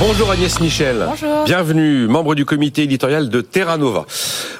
Bonjour 0.00 0.30
Agnès 0.30 0.58
Michel. 0.60 1.04
Bonjour. 1.06 1.44
Bienvenue, 1.44 2.08
membre 2.08 2.34
du 2.34 2.46
comité 2.46 2.84
éditorial 2.84 3.28
de 3.28 3.42
Terra 3.42 3.76
Nova. 3.76 4.06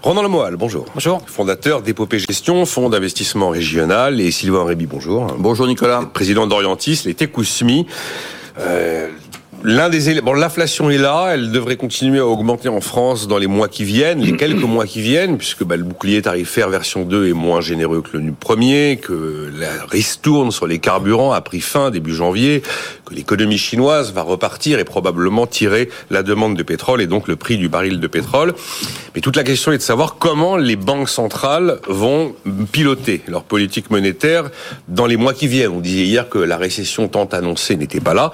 Ronan 0.02 0.22
Lemoal, 0.22 0.56
bonjour. 0.56 0.84
Bonjour. 0.92 1.22
Fondateur 1.26 1.80
d'Épopée 1.80 2.18
Gestion, 2.18 2.66
fonds 2.66 2.90
d'investissement 2.90 3.48
régional. 3.48 4.20
Et 4.20 4.32
Sylvain 4.32 4.66
Réby, 4.66 4.84
bonjour. 4.84 5.34
Bonjour 5.38 5.66
Nicolas. 5.66 6.02
Président 6.12 6.46
d'Orientis, 6.46 7.04
les 7.06 7.14
Tekousmi. 7.14 7.86
Euh, 8.58 9.08
L'un 9.62 9.90
des 9.90 10.08
éléments, 10.08 10.32
bon, 10.32 10.38
l'inflation 10.38 10.88
est 10.88 10.96
là, 10.96 11.32
elle 11.34 11.52
devrait 11.52 11.76
continuer 11.76 12.18
à 12.18 12.26
augmenter 12.26 12.70
en 12.70 12.80
France 12.80 13.28
dans 13.28 13.36
les 13.36 13.46
mois 13.46 13.68
qui 13.68 13.84
viennent, 13.84 14.20
les 14.20 14.34
quelques 14.34 14.62
mois 14.62 14.86
qui 14.86 15.02
viennent, 15.02 15.36
puisque 15.36 15.64
bah, 15.64 15.76
le 15.76 15.82
bouclier 15.82 16.22
tarifaire 16.22 16.70
version 16.70 17.02
2 17.04 17.28
est 17.28 17.34
moins 17.34 17.60
généreux 17.60 18.00
que 18.00 18.16
le 18.16 18.32
premier, 18.32 18.98
que 19.02 19.52
la 19.58 19.84
ristourne 19.90 20.50
sur 20.50 20.66
les 20.66 20.78
carburants 20.78 21.32
a 21.32 21.42
pris 21.42 21.60
fin 21.60 21.90
début 21.90 22.14
janvier, 22.14 22.62
que 23.10 23.14
l'économie 23.14 23.58
chinoise 23.58 24.12
va 24.12 24.22
repartir 24.22 24.78
et 24.78 24.84
probablement 24.84 25.46
tirer 25.46 25.88
la 26.10 26.22
demande 26.22 26.56
de 26.56 26.62
pétrole 26.62 27.02
et 27.02 27.06
donc 27.06 27.28
le 27.28 27.36
prix 27.36 27.58
du 27.58 27.68
baril 27.68 28.00
de 28.00 28.06
pétrole. 28.06 28.54
Mais 29.14 29.20
toute 29.20 29.36
la 29.36 29.42
question 29.42 29.72
est 29.72 29.78
de 29.78 29.82
savoir 29.82 30.16
comment 30.18 30.56
les 30.56 30.76
banques 30.76 31.08
centrales 31.08 31.80
vont 31.88 32.34
piloter 32.72 33.22
leur 33.26 33.42
politique 33.42 33.90
monétaire 33.90 34.50
dans 34.88 35.06
les 35.06 35.16
mois 35.16 35.34
qui 35.34 35.48
viennent. 35.48 35.72
On 35.72 35.80
disait 35.80 36.04
hier 36.04 36.28
que 36.28 36.38
la 36.38 36.56
récession 36.56 37.08
tant 37.08 37.26
annoncée 37.26 37.76
n'était 37.76 38.00
pas 38.00 38.14
là, 38.14 38.32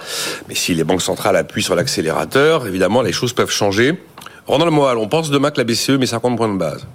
mais 0.49 0.55
si 0.55 0.75
les 0.75 0.85
banques 0.85 1.03
centrales 1.03 1.37
appuie 1.37 1.63
sur 1.63 1.75
l'accélérateur, 1.75 2.67
évidemment, 2.67 3.03
les 3.03 3.13
choses 3.13 3.33
peuvent 3.33 3.51
changer. 3.51 3.99
Rendant 4.47 4.65
le 4.65 4.71
moral, 4.71 4.99
on 4.99 5.09
pense 5.09 5.31
demain 5.31 5.51
que 5.51 5.59
la 5.59 5.65
BCE 5.65 5.91
met 5.91 6.07
50 6.07 6.37
points 6.37 6.53
de 6.53 6.59
base. 6.59 6.87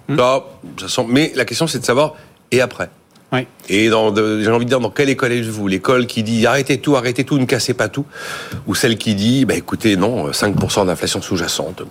Ça 0.88 1.04
Mais 1.08 1.34
la 1.36 1.44
question, 1.44 1.68
c'est 1.68 1.80
de 1.80 1.86
savoir, 1.86 2.14
et 2.52 2.62
après? 2.62 2.90
Oui. 3.32 3.48
Et 3.70 3.86
j'ai 3.86 3.94
envie 3.94 4.66
de 4.66 4.70
dire, 4.70 4.80
dans 4.82 4.90
quelle 4.90 5.10
école 5.10 5.32
êtes-vous? 5.32 5.68
L'école 5.68 6.06
qui 6.06 6.24
dit 6.24 6.46
arrêtez 6.46 6.80
tout, 6.80 6.98
arrêtez 6.98 7.24
tout, 7.24 7.38
ne 7.38 7.46
cassez 7.46 7.74
pas 7.74 7.88
tout? 7.88 8.06
Ou 8.68 8.76
celle 8.76 8.98
qui 8.98 9.16
dit, 9.16 9.46
bah, 9.46 9.56
écoutez, 9.56 9.96
non, 9.96 10.32
5% 10.32 10.86
d'inflation 10.86 11.22
sous-jacente, 11.22 11.84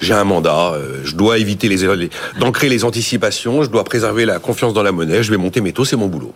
j'ai 0.00 0.14
un 0.14 0.24
mandat, 0.24 0.74
euh, 0.74 1.00
je 1.04 1.16
dois 1.16 1.38
éviter 1.38 1.68
les, 1.68 2.08
d'ancrer 2.38 2.68
les 2.68 2.84
anticipations, 2.84 3.64
je 3.64 3.70
dois 3.70 3.82
préserver 3.82 4.24
la 4.24 4.38
confiance 4.38 4.72
dans 4.72 4.82
la 4.82 4.92
monnaie, 4.92 5.22
je 5.24 5.30
vais 5.30 5.36
monter 5.36 5.60
mes 5.60 5.72
taux, 5.72 5.84
c'est 5.84 5.96
mon 5.96 6.06
boulot. 6.06 6.32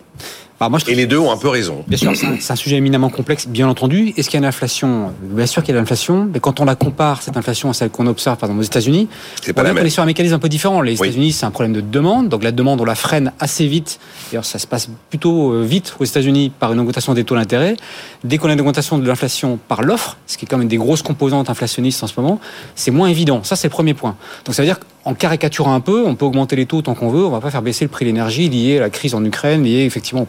Bah, 0.59 0.67
moi, 0.67 0.79
Et 0.87 0.95
les 0.95 1.07
deux 1.07 1.17
ont 1.17 1.31
un 1.31 1.37
peu 1.37 1.47
raison. 1.47 1.85
Bien 1.87 1.97
sûr, 1.97 2.11
c'est 2.15 2.51
un, 2.51 2.55
sujet 2.55 2.75
éminemment 2.75 3.09
complexe, 3.09 3.47
bien 3.47 3.69
entendu. 3.69 4.13
Est-ce 4.17 4.29
qu'il 4.29 4.37
y 4.37 4.43
a 4.43 4.43
une 4.43 4.45
inflation? 4.45 5.13
Bien 5.21 5.45
sûr 5.45 5.63
qu'il 5.63 5.69
y 5.69 5.71
a 5.71 5.79
de 5.79 5.79
l'inflation, 5.79 6.29
mais 6.33 6.41
quand 6.41 6.59
on 6.59 6.65
la 6.65 6.75
compare, 6.75 7.21
cette 7.21 7.37
inflation, 7.37 7.69
à 7.69 7.73
celle 7.73 7.89
qu'on 7.89 8.07
observe 8.07 8.37
par 8.37 8.49
exemple 8.49 8.61
aux 8.61 8.65
États-Unis, 8.65 9.07
c'est 9.41 9.53
pas 9.53 9.63
la 9.63 9.73
même. 9.73 9.83
On 9.83 9.85
est 9.85 9.89
sur 9.89 10.03
un 10.03 10.05
mécanisme 10.05 10.35
un 10.35 10.39
peu 10.39 10.49
différent. 10.49 10.81
Les 10.81 10.95
États-Unis, 10.95 11.31
c'est 11.31 11.45
un 11.45 11.51
problème 11.51 11.71
de 11.71 11.79
demande, 11.79 12.27
donc 12.27 12.43
la 12.43 12.51
demande, 12.51 12.81
on 12.81 12.85
la 12.85 12.95
freine 12.95 13.31
assez 13.39 13.67
vite. 13.67 13.99
D'ailleurs, 14.31 14.43
ça 14.43 14.59
se 14.59 14.67
passe 14.67 14.89
plutôt 15.09 15.53
euh, 15.53 15.63
vite 15.63 15.95
aux 15.99 16.03
États-Unis 16.03 16.51
par 16.59 16.73
une 16.73 16.79
augmentation 16.79 17.13
des 17.13 17.23
taux 17.23 17.35
d'intérêt. 17.35 17.77
Dès 18.25 18.37
qu'on 18.37 18.49
a 18.49 18.53
une 18.53 18.59
augmentation 18.59 18.97
de 18.97 19.07
l'inflation 19.07 19.59
par 19.69 19.81
l'offre, 19.81 20.17
ce 20.27 20.37
qui 20.37 20.43
est 20.43 20.47
quand 20.47 20.57
même 20.57 20.67
des 20.67 20.77
grosses 20.77 21.03
composantes 21.03 21.49
inflationnistes 21.49 22.03
en 22.03 22.07
ce 22.07 22.13
moment, 22.17 22.41
c'est 22.75 22.91
moins 22.91 23.07
évident. 23.07 23.43
Ça, 23.45 23.55
c'est 23.55 23.67
le 23.67 23.71
premier 23.71 23.93
point. 23.93 24.17
Donc 24.43 24.55
ça 24.55 24.61
veut 24.61 24.67
dire 24.67 24.79
qu'en 25.03 25.13
caricaturant 25.13 25.73
un 25.73 25.79
peu, 25.79 26.03
on 26.05 26.15
peut 26.15 26.25
augmenter 26.25 26.57
les 26.57 26.65
taux 26.65 26.81
tant 26.81 26.95
qu'on 26.95 27.09
veut, 27.09 27.23
on 27.23 27.29
va 27.29 27.39
pas 27.39 27.49
faire 27.49 27.61
baisser 27.61 27.85
le 27.85 27.89
prix 27.89 28.03
de 28.03 28.09
l'énergie 28.09 28.49
lié 28.49 28.79
à 28.79 28.81
la 28.81 28.89
crise 28.89 29.15
en 29.15 29.23
Ukraine, 29.23 29.63
lié 29.63 29.85
effectivement 29.85 30.21
au 30.21 30.25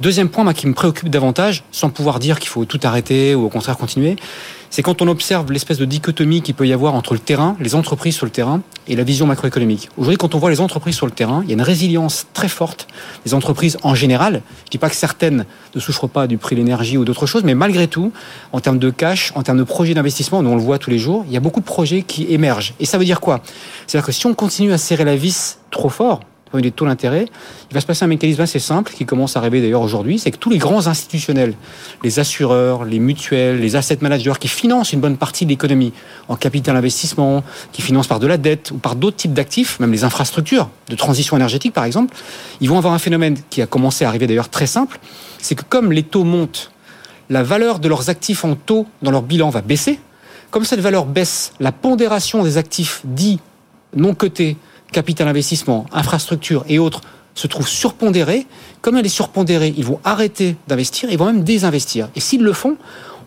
Deuxième 0.00 0.28
point, 0.28 0.52
qui 0.52 0.66
me 0.66 0.74
préoccupe 0.74 1.08
davantage, 1.08 1.64
sans 1.72 1.90
pouvoir 1.90 2.18
dire 2.18 2.38
qu'il 2.38 2.48
faut 2.48 2.64
tout 2.64 2.80
arrêter 2.82 3.34
ou 3.34 3.44
au 3.44 3.48
contraire 3.48 3.76
continuer, 3.76 4.16
c'est 4.70 4.82
quand 4.82 5.00
on 5.00 5.08
observe 5.08 5.50
l'espèce 5.50 5.78
de 5.78 5.84
dichotomie 5.84 6.42
qu'il 6.42 6.54
peut 6.54 6.66
y 6.66 6.72
avoir 6.72 6.94
entre 6.94 7.14
le 7.14 7.18
terrain, 7.18 7.56
les 7.60 7.74
entreprises 7.74 8.14
sur 8.14 8.26
le 8.26 8.32
terrain, 8.32 8.60
et 8.86 8.96
la 8.96 9.04
vision 9.04 9.26
macroéconomique. 9.26 9.90
Aujourd'hui, 9.96 10.16
quand 10.16 10.34
on 10.34 10.38
voit 10.38 10.50
les 10.50 10.60
entreprises 10.60 10.94
sur 10.94 11.06
le 11.06 11.12
terrain, 11.12 11.42
il 11.44 11.48
y 11.48 11.52
a 11.52 11.54
une 11.54 11.62
résilience 11.62 12.26
très 12.32 12.48
forte 12.48 12.88
des 13.24 13.34
entreprises 13.34 13.78
en 13.82 13.94
général. 13.94 14.42
Je 14.64 14.70
dis 14.70 14.78
pas 14.78 14.88
que 14.88 14.96
certaines 14.96 15.44
ne 15.74 15.80
souffrent 15.80 16.08
pas 16.08 16.26
du 16.26 16.38
prix 16.38 16.54
de 16.54 16.60
l'énergie 16.60 16.96
ou 16.96 17.04
d'autres 17.04 17.26
choses, 17.26 17.44
mais 17.44 17.54
malgré 17.54 17.86
tout, 17.86 18.12
en 18.52 18.60
termes 18.60 18.78
de 18.78 18.90
cash, 18.90 19.32
en 19.34 19.42
termes 19.42 19.58
de 19.58 19.64
projets 19.64 19.94
d'investissement, 19.94 20.38
on 20.38 20.56
le 20.56 20.62
voit 20.62 20.78
tous 20.78 20.90
les 20.90 20.98
jours, 20.98 21.24
il 21.26 21.32
y 21.32 21.36
a 21.36 21.40
beaucoup 21.40 21.60
de 21.60 21.66
projets 21.66 22.02
qui 22.02 22.32
émergent. 22.32 22.74
Et 22.80 22.86
ça 22.86 22.98
veut 22.98 23.04
dire 23.04 23.20
quoi? 23.20 23.40
C'est-à-dire 23.86 24.06
que 24.06 24.12
si 24.12 24.26
on 24.26 24.34
continue 24.34 24.72
à 24.72 24.78
serrer 24.78 25.04
la 25.04 25.16
vis 25.16 25.58
trop 25.70 25.90
fort, 25.90 26.20
des 26.54 26.70
taux 26.70 26.86
d'intérêt, 26.86 27.26
il 27.70 27.74
va 27.74 27.80
se 27.80 27.86
passer 27.86 28.04
un 28.04 28.08
mécanisme 28.08 28.40
assez 28.40 28.58
simple 28.58 28.92
qui 28.92 29.04
commence 29.04 29.36
à 29.36 29.40
arriver 29.40 29.60
d'ailleurs 29.60 29.82
aujourd'hui, 29.82 30.18
c'est 30.18 30.30
que 30.30 30.38
tous 30.38 30.50
les 30.50 30.58
grands 30.58 30.86
institutionnels, 30.86 31.54
les 32.02 32.18
assureurs, 32.18 32.84
les 32.84 32.98
mutuelles, 32.98 33.60
les 33.60 33.76
asset 33.76 33.98
managers 34.00 34.34
qui 34.40 34.48
financent 34.48 34.92
une 34.92 35.00
bonne 35.00 35.16
partie 35.16 35.44
de 35.44 35.50
l'économie 35.50 35.92
en 36.28 36.36
capital 36.36 36.76
investissement, 36.76 37.44
qui 37.72 37.82
financent 37.82 38.06
par 38.06 38.18
de 38.18 38.26
la 38.26 38.38
dette 38.38 38.70
ou 38.70 38.78
par 38.78 38.96
d'autres 38.96 39.16
types 39.16 39.34
d'actifs, 39.34 39.78
même 39.80 39.92
les 39.92 40.04
infrastructures 40.04 40.70
de 40.88 40.96
transition 40.96 41.36
énergétique 41.36 41.72
par 41.72 41.84
exemple, 41.84 42.14
ils 42.60 42.68
vont 42.68 42.78
avoir 42.78 42.94
un 42.94 42.98
phénomène 42.98 43.36
qui 43.50 43.62
a 43.62 43.66
commencé 43.66 44.04
à 44.04 44.08
arriver 44.08 44.26
d'ailleurs 44.26 44.48
très 44.48 44.66
simple, 44.66 44.98
c'est 45.38 45.54
que 45.54 45.64
comme 45.68 45.92
les 45.92 46.02
taux 46.02 46.24
montent, 46.24 46.72
la 47.30 47.42
valeur 47.42 47.78
de 47.78 47.88
leurs 47.88 48.08
actifs 48.08 48.44
en 48.44 48.54
taux 48.54 48.86
dans 49.02 49.10
leur 49.10 49.22
bilan 49.22 49.50
va 49.50 49.60
baisser. 49.60 50.00
Comme 50.50 50.64
cette 50.64 50.80
valeur 50.80 51.04
baisse, 51.04 51.52
la 51.60 51.72
pondération 51.72 52.42
des 52.42 52.56
actifs 52.56 53.02
dits 53.04 53.38
non 53.94 54.14
cotés 54.14 54.56
capital 54.92 55.28
investissement, 55.28 55.86
infrastructure 55.92 56.64
et 56.68 56.78
autres 56.78 57.02
se 57.34 57.46
trouvent 57.46 57.68
surpondérés, 57.68 58.46
comme 58.80 58.96
elle 58.96 59.06
est 59.06 59.10
surpondérée, 59.10 59.72
ils 59.76 59.84
vont 59.84 60.00
arrêter 60.04 60.56
d'investir, 60.66 61.10
ils 61.10 61.18
vont 61.18 61.26
même 61.26 61.44
désinvestir. 61.44 62.08
Et 62.16 62.20
s'ils 62.20 62.42
le 62.42 62.52
font, 62.52 62.76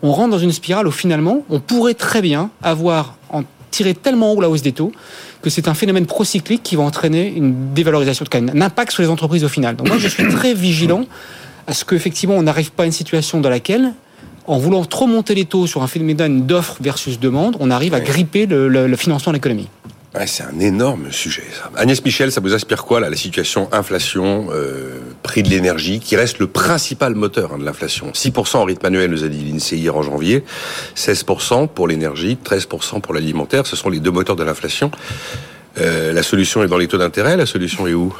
on 0.02 0.12
rentre 0.12 0.30
dans 0.30 0.38
une 0.38 0.52
spirale 0.52 0.86
où 0.86 0.90
finalement, 0.90 1.44
on 1.48 1.60
pourrait 1.60 1.94
très 1.94 2.20
bien 2.20 2.50
avoir 2.62 3.16
en 3.30 3.42
tiré 3.70 3.94
tellement 3.94 4.32
haut 4.32 4.40
la 4.40 4.50
hausse 4.50 4.62
des 4.62 4.72
taux 4.72 4.92
que 5.40 5.50
c'est 5.50 5.66
un 5.66 5.74
phénomène 5.74 6.06
procyclique 6.06 6.62
qui 6.62 6.76
va 6.76 6.82
entraîner 6.82 7.32
une 7.34 7.72
dévalorisation, 7.72 8.24
de 8.30 8.36
un 8.36 8.60
impact 8.60 8.92
sur 8.92 9.02
les 9.02 9.08
entreprises 9.08 9.44
au 9.44 9.48
final. 9.48 9.76
Donc 9.76 9.88
moi, 9.88 9.98
je 9.98 10.08
suis 10.08 10.28
très 10.28 10.54
vigilant 10.54 11.04
à 11.66 11.72
ce 11.72 11.84
qu'effectivement, 11.84 12.34
on 12.34 12.42
n'arrive 12.42 12.70
pas 12.70 12.84
à 12.84 12.86
une 12.86 12.92
situation 12.92 13.40
dans 13.40 13.48
laquelle 13.48 13.92
en 14.46 14.58
voulant 14.58 14.84
trop 14.84 15.06
monter 15.06 15.34
les 15.34 15.44
taux 15.44 15.66
sur 15.66 15.82
un 15.82 15.86
phénomène 15.86 16.46
d'offre 16.46 16.76
versus 16.80 17.18
demande, 17.18 17.56
on 17.60 17.70
arrive 17.70 17.94
à 17.94 18.00
gripper 18.00 18.46
le, 18.46 18.68
le 18.68 18.96
financement 18.96 19.32
de 19.32 19.36
l'économie 19.36 19.68
c'est 20.26 20.42
un 20.42 20.60
énorme 20.60 21.10
sujet. 21.10 21.44
Ça. 21.52 21.70
Agnès 21.76 22.04
Michel, 22.04 22.32
ça 22.32 22.40
vous 22.40 22.52
inspire 22.54 22.84
quoi 22.84 23.00
là, 23.00 23.08
la 23.08 23.16
situation 23.16 23.68
inflation, 23.72 24.48
euh, 24.52 25.00
prix 25.22 25.42
de 25.42 25.48
l'énergie, 25.48 26.00
qui 26.00 26.16
reste 26.16 26.38
le 26.38 26.46
principal 26.46 27.14
moteur 27.14 27.52
hein, 27.54 27.58
de 27.58 27.64
l'inflation? 27.64 28.10
6% 28.12 28.56
en 28.58 28.64
rythme 28.64 28.86
annuel, 28.86 29.10
nous 29.10 29.24
a 29.24 29.28
dit 29.28 29.42
l'INSEE 29.44 29.76
hier 29.76 29.96
en 29.96 30.02
janvier, 30.02 30.44
16% 30.96 31.68
pour 31.68 31.88
l'énergie, 31.88 32.36
13% 32.44 33.00
pour 33.00 33.14
l'alimentaire, 33.14 33.66
ce 33.66 33.74
sont 33.74 33.88
les 33.88 34.00
deux 34.00 34.10
moteurs 34.10 34.36
de 34.36 34.44
l'inflation. 34.44 34.90
Euh, 35.78 36.12
la 36.12 36.22
solution 36.22 36.62
est 36.62 36.68
dans 36.68 36.76
les 36.76 36.88
taux 36.88 36.98
d'intérêt, 36.98 37.36
la 37.36 37.46
solution 37.46 37.86
est 37.86 37.94
où? 37.94 38.14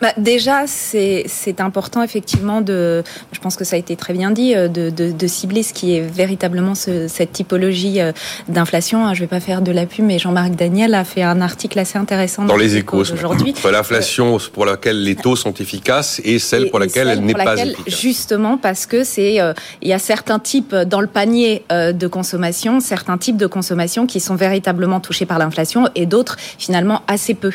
Bah, 0.00 0.12
Déjà, 0.16 0.66
c'est 0.66 1.26
important 1.60 2.02
effectivement 2.02 2.60
de, 2.60 3.02
je 3.32 3.40
pense 3.40 3.56
que 3.56 3.64
ça 3.64 3.76
a 3.76 3.78
été 3.78 3.96
très 3.96 4.12
bien 4.12 4.30
dit, 4.30 4.54
euh, 4.54 4.68
de, 4.68 4.90
de, 4.90 5.12
de 5.12 5.26
cibler 5.26 5.62
ce 5.62 5.72
qui 5.72 5.96
est 5.96 6.00
véritablement 6.00 6.74
ce, 6.74 7.08
cette 7.08 7.32
typologie 7.32 8.00
euh, 8.00 8.12
d'inflation. 8.48 9.12
Je 9.14 9.20
ne 9.20 9.24
vais 9.24 9.26
pas 9.26 9.40
faire 9.40 9.62
de 9.62 9.72
la 9.72 9.86
pub, 9.86 10.04
mais 10.04 10.18
Jean-Marc 10.18 10.52
Daniel 10.52 10.94
a 10.94 11.04
fait 11.04 11.22
un 11.22 11.40
article 11.40 11.78
assez 11.78 11.98
intéressant 11.98 12.44
dans, 12.44 12.56
les 12.56 12.76
échos 12.76 12.98
aujourd'hui. 12.98 13.54
L'inflation 13.70 14.38
pour 14.52 14.66
laquelle 14.66 15.02
les 15.02 15.16
taux 15.16 15.36
sont 15.36 15.54
efficaces 15.54 16.20
et 16.24 16.38
celle 16.38 16.70
pour 16.70 16.78
laquelle 16.78 17.08
elle 17.08 17.20
n'est 17.20 17.34
pas 17.34 17.56
efficace. 17.56 18.00
Justement 18.00 18.56
parce 18.56 18.86
que 18.86 19.04
c'est, 19.04 19.40
euh, 19.40 19.52
il 19.82 19.88
y 19.88 19.92
a 19.92 19.98
certains 19.98 20.38
types 20.38 20.74
dans 20.74 21.00
le 21.00 21.06
panier 21.06 21.64
de 21.70 22.06
consommation, 22.06 22.80
certains 22.80 23.18
types 23.18 23.36
de 23.36 23.46
consommation 23.46 24.06
qui 24.06 24.20
sont 24.20 24.34
véritablement 24.34 25.00
touchés 25.00 25.26
par 25.26 25.38
l'inflation 25.38 25.88
et 25.94 26.06
d'autres 26.06 26.36
finalement 26.58 27.02
assez 27.06 27.34
peu. 27.34 27.52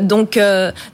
donc, 0.00 0.38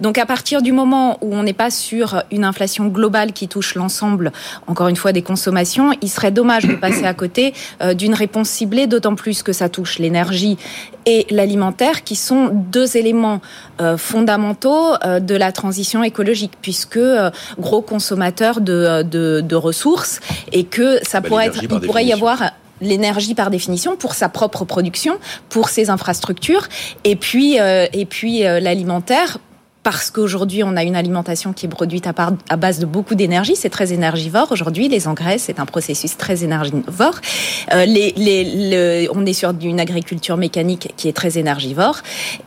donc 0.00 0.18
à 0.18 0.26
partir 0.26 0.62
du 0.62 0.72
moment 0.76 1.18
où 1.22 1.34
on 1.34 1.42
n'est 1.42 1.52
pas 1.52 1.70
sur 1.70 2.22
une 2.30 2.44
inflation 2.44 2.86
globale 2.86 3.32
qui 3.32 3.48
touche 3.48 3.74
l'ensemble, 3.74 4.30
encore 4.66 4.88
une 4.88 4.96
fois, 4.96 5.12
des 5.12 5.22
consommations, 5.22 5.92
il 6.02 6.08
serait 6.08 6.30
dommage 6.30 6.64
de 6.64 6.74
passer 6.74 7.04
à 7.04 7.14
côté 7.14 7.54
euh, 7.82 7.94
d'une 7.94 8.14
réponse 8.14 8.48
ciblée, 8.48 8.86
d'autant 8.86 9.14
plus 9.14 9.42
que 9.42 9.52
ça 9.52 9.68
touche 9.68 9.98
l'énergie 9.98 10.56
et 11.06 11.26
l'alimentaire, 11.30 12.04
qui 12.04 12.16
sont 12.16 12.50
deux 12.52 12.96
éléments 12.96 13.40
euh, 13.80 13.96
fondamentaux 13.96 14.94
euh, 15.04 15.20
de 15.20 15.34
la 15.34 15.50
transition 15.52 16.04
écologique, 16.04 16.52
puisque 16.62 17.00
gros 17.58 17.82
consommateurs 17.82 18.60
de, 18.60 19.02
de, 19.02 19.56
ressources, 19.56 20.20
et 20.52 20.64
que 20.64 20.98
ça 21.02 21.20
bah, 21.20 21.28
pourrait 21.28 21.46
être, 21.46 21.62
il 21.62 21.68
pourrait 21.68 22.04
y 22.04 22.12
avoir 22.12 22.50
l'énergie 22.82 23.34
par 23.34 23.48
définition 23.50 23.96
pour 23.96 24.14
sa 24.14 24.28
propre 24.28 24.66
production, 24.66 25.18
pour 25.48 25.70
ses 25.70 25.88
infrastructures, 25.88 26.68
et 27.04 27.16
puis 27.16 27.56
et 27.56 28.06
puis 28.06 28.40
l'alimentaire 28.40 29.38
parce 29.86 30.10
qu'aujourd'hui 30.10 30.64
on 30.64 30.76
a 30.76 30.82
une 30.82 30.96
alimentation 30.96 31.52
qui 31.52 31.66
est 31.66 31.68
produite 31.68 32.08
à, 32.08 32.12
part, 32.12 32.32
à 32.48 32.56
base 32.56 32.80
de 32.80 32.86
beaucoup 32.86 33.14
d'énergie, 33.14 33.54
c'est 33.54 33.68
très 33.68 33.92
énergivore. 33.92 34.48
Aujourd'hui, 34.50 34.88
les 34.88 35.06
engrais, 35.06 35.38
c'est 35.38 35.60
un 35.60 35.64
processus 35.64 36.16
très 36.16 36.42
énergivore. 36.42 37.20
Euh, 37.72 37.84
les, 37.84 38.12
les, 38.16 39.08
on 39.14 39.24
est 39.24 39.32
sur 39.32 39.54
une 39.62 39.78
agriculture 39.78 40.38
mécanique 40.38 40.92
qui 40.96 41.06
est 41.06 41.12
très 41.12 41.38
énergivore. 41.38 42.00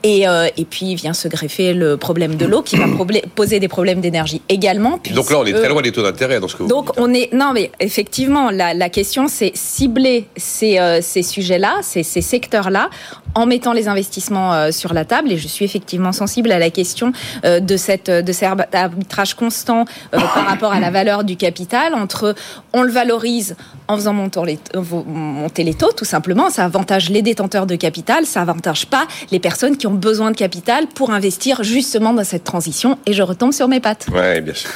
Et, 0.04 0.28
euh, 0.28 0.50
et 0.58 0.66
puis 0.66 0.96
vient 0.96 1.14
se 1.14 1.30
greffer 1.30 1.74
le 1.74 1.96
problème 1.96 2.36
de 2.36 2.46
l'eau 2.46 2.62
qui 2.62 2.76
va 2.76 2.88
poser 3.36 3.62
des 3.62 3.70
problèmes 3.70 4.02
d'énergie 4.02 4.42
également. 4.50 5.00
Donc 5.16 5.32
là, 5.32 5.40
on 5.40 5.46
est 5.46 5.54
très 5.54 5.70
loin 5.70 5.82
des 5.82 5.94
taux 5.94 6.04
d'intérêt 6.04 6.42
dans 6.42 6.50
ce 6.50 6.58
que 6.58 6.64
vous 6.64 6.68
Donc 6.68 6.92
on 6.98 7.14
est 7.14 7.32
non 7.32 7.54
mais 7.54 7.72
effectivement 7.80 8.52
la, 8.52 8.74
la 8.74 8.90
question 8.90 9.30
c'est 9.30 9.54
cibler 9.56 10.28
ces, 10.36 10.78
euh, 10.78 11.00
ces 11.02 11.24
sujets-là, 11.24 11.78
ces, 11.84 12.04
ces 12.04 12.22
secteurs-là 12.22 12.90
en 13.36 13.46
mettant 13.46 13.74
les 13.74 13.88
investissements 13.88 14.54
euh, 14.54 14.72
sur 14.72 14.94
la 14.94 15.06
table. 15.06 15.32
Et 15.32 15.38
je 15.38 15.48
suis 15.48 15.66
effectivement 15.66 16.12
sensible 16.12 16.52
à 16.52 16.60
la 16.60 16.70
question 16.70 17.12
euh, 17.46 17.60
de 17.60 17.78
cette 17.78 18.10
de 18.10 18.32
cet 18.32 18.50
arbitrage 18.74 19.34
constant 19.34 19.86
euh, 20.14 20.20
par 20.20 20.46
rapport 20.48 20.72
à 20.72 20.80
la 20.80 20.92
valeur 20.92 21.24
du 21.24 21.36
capital 21.36 21.94
entre 21.94 22.36
on 22.74 22.84
le 22.84 22.92
valorise 22.92 23.56
en 23.88 23.96
faisant 23.96 24.14
monter 24.14 24.42
les, 24.46 24.60
monter 25.08 25.64
les 25.64 25.74
taux, 25.74 25.92
tout 25.92 26.06
simplement. 26.06 26.50
Ça 26.50 26.66
avantage 26.66 27.10
les 27.10 27.22
détenteurs 27.22 27.66
de 27.66 27.76
capital, 27.76 28.26
ça 28.26 28.42
avantage 28.42 28.86
pas 28.86 29.08
les 29.32 29.40
personnes 29.40 29.78
qui 29.78 29.88
ont 29.88 29.94
besoin 29.94 30.32
de 30.32 30.36
capital 30.36 30.88
pour 30.88 31.12
investir 31.12 31.64
justement 31.64 32.14
dans 32.14 32.24
cette 32.24 32.44
transition. 32.44 33.00
Et 33.06 33.14
je 33.14 33.24
retombe 33.24 33.52
sur 33.52 33.68
mes 33.68 33.80
pattes. 33.80 34.08
Ouais, 34.14 34.42
bien 34.42 34.54
sûr. 34.54 34.70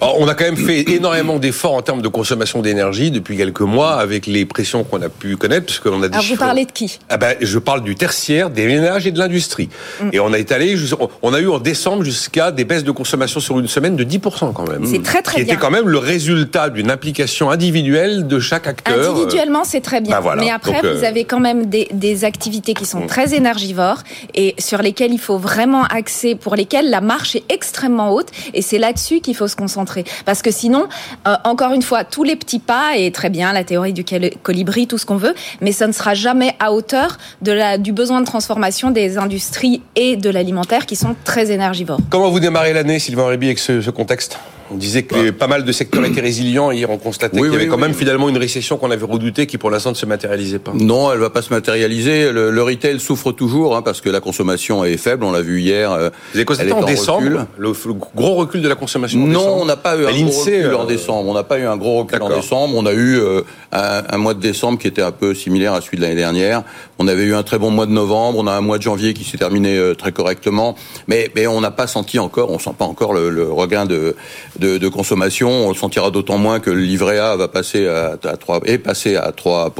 on 0.00 0.28
a 0.28 0.34
quand 0.34 0.44
même 0.44 0.56
fait 0.56 0.88
énormément 0.90 1.38
d'efforts 1.38 1.74
en 1.74 1.82
termes 1.82 2.02
de 2.02 2.08
consommation 2.08 2.62
d'énergie 2.62 3.10
depuis 3.10 3.36
quelques 3.36 3.60
mois 3.60 3.94
avec 3.94 4.26
les 4.26 4.44
pressions 4.44 4.84
qu'on 4.84 5.02
a 5.02 5.08
pu 5.08 5.36
connaître, 5.36 5.66
puisque 5.66 5.86
on 5.86 6.02
a 6.02 6.08
des 6.08 6.14
Alors 6.14 6.26
vous 6.28 6.36
parlez 6.36 6.64
de 6.64 6.72
qui? 6.72 6.98
Ah 7.08 7.16
ben, 7.16 7.36
Je 7.40 7.58
parle 7.58 7.82
du 7.82 7.91
tertiaire, 7.94 8.50
des 8.50 8.66
ménages 8.66 9.06
et 9.06 9.12
de 9.12 9.18
l'industrie. 9.18 9.68
Mm. 10.00 10.10
Et 10.12 10.20
on 10.20 10.32
a 10.32 10.38
étalé, 10.38 10.76
on 11.22 11.34
a 11.34 11.40
eu 11.40 11.48
en 11.48 11.58
décembre 11.58 12.04
jusqu'à 12.04 12.50
des 12.50 12.64
baisses 12.64 12.84
de 12.84 12.90
consommation 12.90 13.40
sur 13.40 13.58
une 13.58 13.68
semaine 13.68 13.96
de 13.96 14.04
10% 14.04 14.52
quand 14.52 14.68
même. 14.68 14.86
C'est 14.86 15.02
très 15.02 15.22
très 15.22 15.38
qui 15.38 15.44
bien. 15.44 15.54
était 15.54 15.60
quand 15.60 15.70
même 15.70 15.88
le 15.88 15.98
résultat 15.98 16.70
d'une 16.70 16.90
implication 16.90 17.50
individuelle 17.50 18.26
de 18.26 18.40
chaque 18.40 18.66
acteur. 18.66 19.10
Individuellement, 19.10 19.64
c'est 19.64 19.80
très 19.80 20.00
bien. 20.00 20.20
Bah 20.20 20.34
Mais 20.38 20.50
après, 20.50 20.80
vous 20.80 21.04
euh, 21.04 21.08
avez 21.08 21.24
quand 21.24 21.40
même 21.40 21.66
des, 21.66 21.88
des 21.92 22.24
activités 22.24 22.74
qui 22.74 22.86
sont 22.86 23.00
mm. 23.00 23.06
très 23.06 23.34
énergivores 23.34 24.02
et 24.34 24.54
sur 24.58 24.82
lesquelles 24.82 25.12
il 25.12 25.20
faut 25.20 25.38
vraiment 25.38 25.84
axer, 25.84 26.34
pour 26.34 26.56
lesquelles 26.56 26.90
la 26.90 27.00
marche 27.00 27.36
est 27.36 27.44
extrêmement 27.48 28.12
haute. 28.12 28.28
Et 28.54 28.62
c'est 28.62 28.78
là-dessus 28.78 29.20
qu'il 29.20 29.36
faut 29.36 29.48
se 29.48 29.56
concentrer. 29.56 30.04
Parce 30.24 30.42
que 30.42 30.50
sinon, 30.50 30.86
euh, 31.26 31.34
encore 31.44 31.72
une 31.72 31.82
fois, 31.82 32.04
tous 32.04 32.24
les 32.24 32.36
petits 32.36 32.58
pas, 32.58 32.96
et 32.96 33.10
très 33.12 33.30
bien, 33.30 33.52
la 33.52 33.64
théorie 33.64 33.92
du 33.92 34.04
colibri, 34.42 34.86
tout 34.86 34.98
ce 34.98 35.06
qu'on 35.06 35.16
veut, 35.16 35.34
mais 35.60 35.72
ça 35.72 35.86
ne 35.86 35.92
sera 35.92 36.14
jamais 36.14 36.54
à 36.58 36.72
hauteur 36.72 37.18
de 37.42 37.52
la, 37.52 37.78
du 37.82 37.92
besoin 37.92 38.20
de 38.20 38.26
transformation 38.26 38.90
des 38.90 39.18
industries 39.18 39.82
et 39.96 40.16
de 40.16 40.30
l'alimentaire 40.30 40.86
qui 40.86 40.96
sont 40.96 41.14
très 41.24 41.50
énergivores. 41.50 42.00
Comment 42.08 42.30
vous 42.30 42.40
démarrez 42.40 42.72
l'année, 42.72 42.98
Sylvain 42.98 43.26
Réby, 43.26 43.46
avec 43.46 43.58
ce, 43.58 43.80
ce 43.80 43.90
contexte? 43.90 44.38
On 44.72 44.76
disait 44.76 45.02
que 45.02 45.30
pas 45.30 45.46
mal 45.46 45.64
de 45.64 45.72
secteurs 45.72 46.04
étaient 46.04 46.20
résilients. 46.20 46.70
Hier, 46.70 46.88
on 46.90 46.98
constatait 46.98 47.36
qu'il 47.36 47.52
y 47.52 47.54
avait 47.54 47.66
quand 47.66 47.78
même 47.78 47.94
finalement 47.94 48.28
une 48.28 48.38
récession 48.38 48.76
qu'on 48.76 48.90
avait 48.90 49.04
redoutée 49.04 49.46
qui 49.46 49.58
pour 49.58 49.70
l'instant 49.70 49.90
ne 49.90 49.96
se 49.96 50.06
matérialisait 50.06 50.58
pas. 50.58 50.72
Non, 50.74 51.12
elle 51.12 51.18
va 51.18 51.30
pas 51.30 51.42
se 51.42 51.52
matérialiser. 51.52 52.32
Le, 52.32 52.62
retail 52.62 53.00
souffre 53.00 53.32
toujours 53.32 53.76
hein, 53.76 53.82
parce 53.82 54.00
que 54.00 54.08
la 54.08 54.20
consommation 54.20 54.84
est 54.84 54.96
faible. 54.96 55.24
On 55.24 55.32
l'a 55.32 55.42
vu 55.42 55.60
hier. 55.60 55.92
Euh, 55.92 56.10
Vous 56.32 56.38
avez 56.38 56.44
constaté 56.44 56.72
en, 56.72 56.84
décembre 56.84 57.46
le, 57.58 57.72
gros 58.14 58.34
recul 58.34 58.62
de 58.62 58.68
la 58.68 58.74
consommation 58.74 59.18
Non, 59.18 59.58
on 59.60 59.64
n'a 59.64 59.76
pas 59.76 59.96
eu 59.96 60.06
un 60.06 60.12
gros 60.12 60.40
recul 60.40 60.74
en 60.74 60.84
euh, 60.84 60.86
décembre. 60.86 61.28
On 61.28 61.34
n'a 61.34 61.42
pas 61.42 61.58
eu 61.58 61.64
un 61.64 61.76
gros 61.76 61.98
recul 61.98 62.22
en 62.22 62.28
décembre. 62.28 62.74
On 62.76 62.86
a 62.86 62.92
eu 62.92 63.18
euh, 63.18 63.42
un, 63.72 64.18
mois 64.18 64.34
de 64.34 64.40
décembre 64.40 64.78
qui 64.78 64.86
était 64.86 65.02
un 65.02 65.12
peu 65.12 65.34
similaire 65.34 65.74
à 65.74 65.80
celui 65.80 65.98
de 65.98 66.02
l'année 66.02 66.14
dernière. 66.14 66.62
On 66.98 67.08
avait 67.08 67.24
eu 67.24 67.34
un 67.34 67.42
très 67.42 67.58
bon 67.58 67.70
mois 67.70 67.86
de 67.86 67.92
novembre. 67.92 68.38
On 68.38 68.46
a 68.46 68.52
un 68.52 68.60
mois 68.60 68.78
de 68.78 68.82
janvier 68.82 69.12
qui 69.12 69.24
s'est 69.24 69.38
terminé 69.38 69.92
très 69.98 70.12
correctement. 70.12 70.76
Mais, 71.08 71.30
mais 71.34 71.46
on 71.46 71.60
n'a 71.60 71.70
pas 71.70 71.86
senti 71.86 72.18
encore, 72.18 72.50
on 72.50 72.58
sent 72.58 72.74
pas 72.78 72.84
encore 72.84 73.12
le, 73.12 73.30
le 73.30 73.50
regain 73.50 73.86
de, 73.86 74.14
de, 74.58 74.61
de 74.62 74.88
consommation 74.88 75.50
on 75.50 75.68
le 75.68 75.74
sentira 75.74 76.10
d'autant 76.10 76.38
moins 76.38 76.60
que 76.60 76.70
le 76.70 76.80
livret 76.80 77.18
A 77.18 77.36
va 77.36 77.48
passer 77.48 77.86
à, 77.86 78.16
3 78.16 78.60
est 78.64 78.78
passé 78.78 79.16
à 79.16 79.32
3 79.32 79.74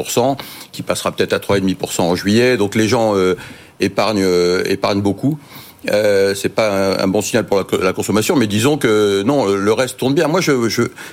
qui 0.73 0.83
passera 0.83 1.13
peut-être 1.13 1.33
à 1.33 1.39
3,5 1.39 2.01
en 2.01 2.17
juillet. 2.17 2.57
Donc 2.57 2.75
les 2.75 2.89
gens 2.89 3.17
euh, 3.17 3.37
épargnent 3.81 4.23
euh, 4.23 4.63
épargnent 4.67 5.03
beaucoup. 5.03 5.39
Euh, 5.91 6.35
c'est 6.37 6.49
pas 6.49 6.97
un, 7.03 7.09
bon 7.09 7.23
signal 7.23 7.45
pour 7.45 7.65
la, 7.83 7.93
consommation, 7.93 8.37
mais 8.37 8.47
disons 8.47 8.79
que 8.79 9.23
non, 9.23 9.47
le 9.47 9.73
reste 9.73 9.99
tourne 9.99 10.15
bien. 10.15 10.29
Moi, 10.29 10.41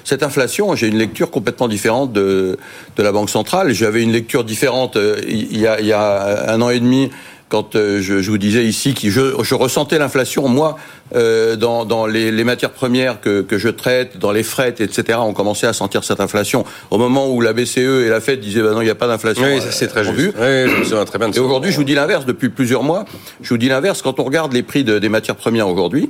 cette 0.03 0.21
inflation, 0.21 0.75
j'ai 0.75 0.87
une 0.87 0.97
lecture 0.97 1.31
complètement 1.31 1.67
différente 1.67 2.13
de, 2.13 2.57
de 2.95 3.03
la 3.03 3.11
Banque 3.11 3.31
centrale. 3.31 3.73
J'avais 3.73 4.03
une 4.03 4.11
lecture 4.11 4.43
différente 4.43 4.95
euh, 4.95 5.19
il 5.27 5.57
y 5.57 5.65
a 5.65 6.53
un 6.53 6.61
an 6.61 6.69
et 6.69 6.79
demi 6.79 7.09
quand 7.49 7.75
euh, 7.75 7.99
je, 7.99 8.21
je, 8.21 8.29
vous 8.29 8.37
disais 8.37 8.63
ici 8.63 8.93
que 8.93 9.09
je, 9.09 9.33
je 9.41 9.55
ressentais 9.55 9.97
l'inflation, 9.97 10.47
moi, 10.47 10.77
euh, 11.15 11.55
dans, 11.55 11.83
dans 11.83 12.05
les, 12.05 12.31
les, 12.31 12.43
matières 12.43 12.69
premières 12.69 13.19
que, 13.19 13.41
que, 13.41 13.57
je 13.57 13.69
traite, 13.69 14.19
dans 14.19 14.31
les 14.31 14.43
frais, 14.43 14.75
etc., 14.79 15.19
on 15.21 15.33
commençait 15.33 15.65
à 15.65 15.73
sentir 15.73 16.03
cette 16.03 16.19
inflation. 16.19 16.63
Au 16.91 16.99
moment 16.99 17.27
où 17.27 17.41
la 17.41 17.53
BCE 17.53 17.77
et 17.77 18.09
la 18.09 18.21
Fed 18.21 18.39
disaient, 18.39 18.61
bah 18.61 18.71
non, 18.71 18.81
il 18.81 18.85
n'y 18.85 18.91
a 18.91 18.95
pas 18.95 19.07
d'inflation. 19.07 19.43
Oui, 19.43 19.59
ça 19.59 19.71
c'est 19.71 19.87
très 19.87 20.07
euh, 20.07 20.15
juste. 20.15 20.37
Oui, 20.37 20.85
je 20.85 21.03
très 21.03 21.17
bien 21.17 21.31
et 21.31 21.39
aujourd'hui, 21.39 21.71
je 21.71 21.77
vous 21.77 21.83
dis 21.83 21.95
l'inverse, 21.95 22.25
depuis 22.25 22.49
plusieurs 22.49 22.83
mois, 22.83 23.05
je 23.41 23.49
vous 23.49 23.57
dis 23.57 23.67
l'inverse, 23.67 24.03
quand 24.03 24.19
on 24.19 24.23
regarde 24.23 24.53
les 24.53 24.63
prix 24.63 24.83
de, 24.83 24.99
des 24.99 25.09
matières 25.09 25.35
premières 25.35 25.67
aujourd'hui, 25.67 26.09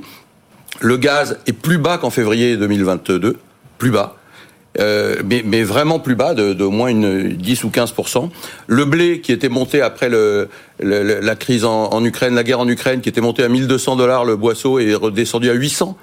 le 0.80 0.98
gaz 0.98 1.38
est 1.46 1.52
plus 1.52 1.78
bas 1.78 1.96
qu'en 1.96 2.10
février 2.10 2.56
2022, 2.56 3.36
plus 3.78 3.90
bas. 3.90 4.19
Euh, 4.78 5.16
mais, 5.24 5.42
mais, 5.44 5.64
vraiment 5.64 5.98
plus 5.98 6.14
bas, 6.14 6.34
de, 6.34 6.52
de, 6.52 6.64
moins 6.64 6.88
une 6.88 7.30
10 7.30 7.64
ou 7.64 7.70
15% 7.70 8.30
Le 8.68 8.84
blé 8.84 9.20
qui 9.20 9.32
était 9.32 9.48
monté 9.48 9.82
après 9.82 10.08
le, 10.08 10.48
la 10.80 11.34
crise 11.34 11.64
en, 11.64 11.90
en, 11.92 12.04
Ukraine, 12.04 12.34
la 12.36 12.44
guerre 12.44 12.60
en 12.60 12.68
Ukraine, 12.68 13.00
qui 13.00 13.08
était 13.08 13.20
monté 13.20 13.42
à 13.42 13.48
1200 13.48 13.96
dollars 13.96 14.24
le 14.24 14.36
boisseau 14.36 14.78
est 14.78 14.94
redescendu 14.94 15.50
à 15.50 15.54
800. 15.54 15.96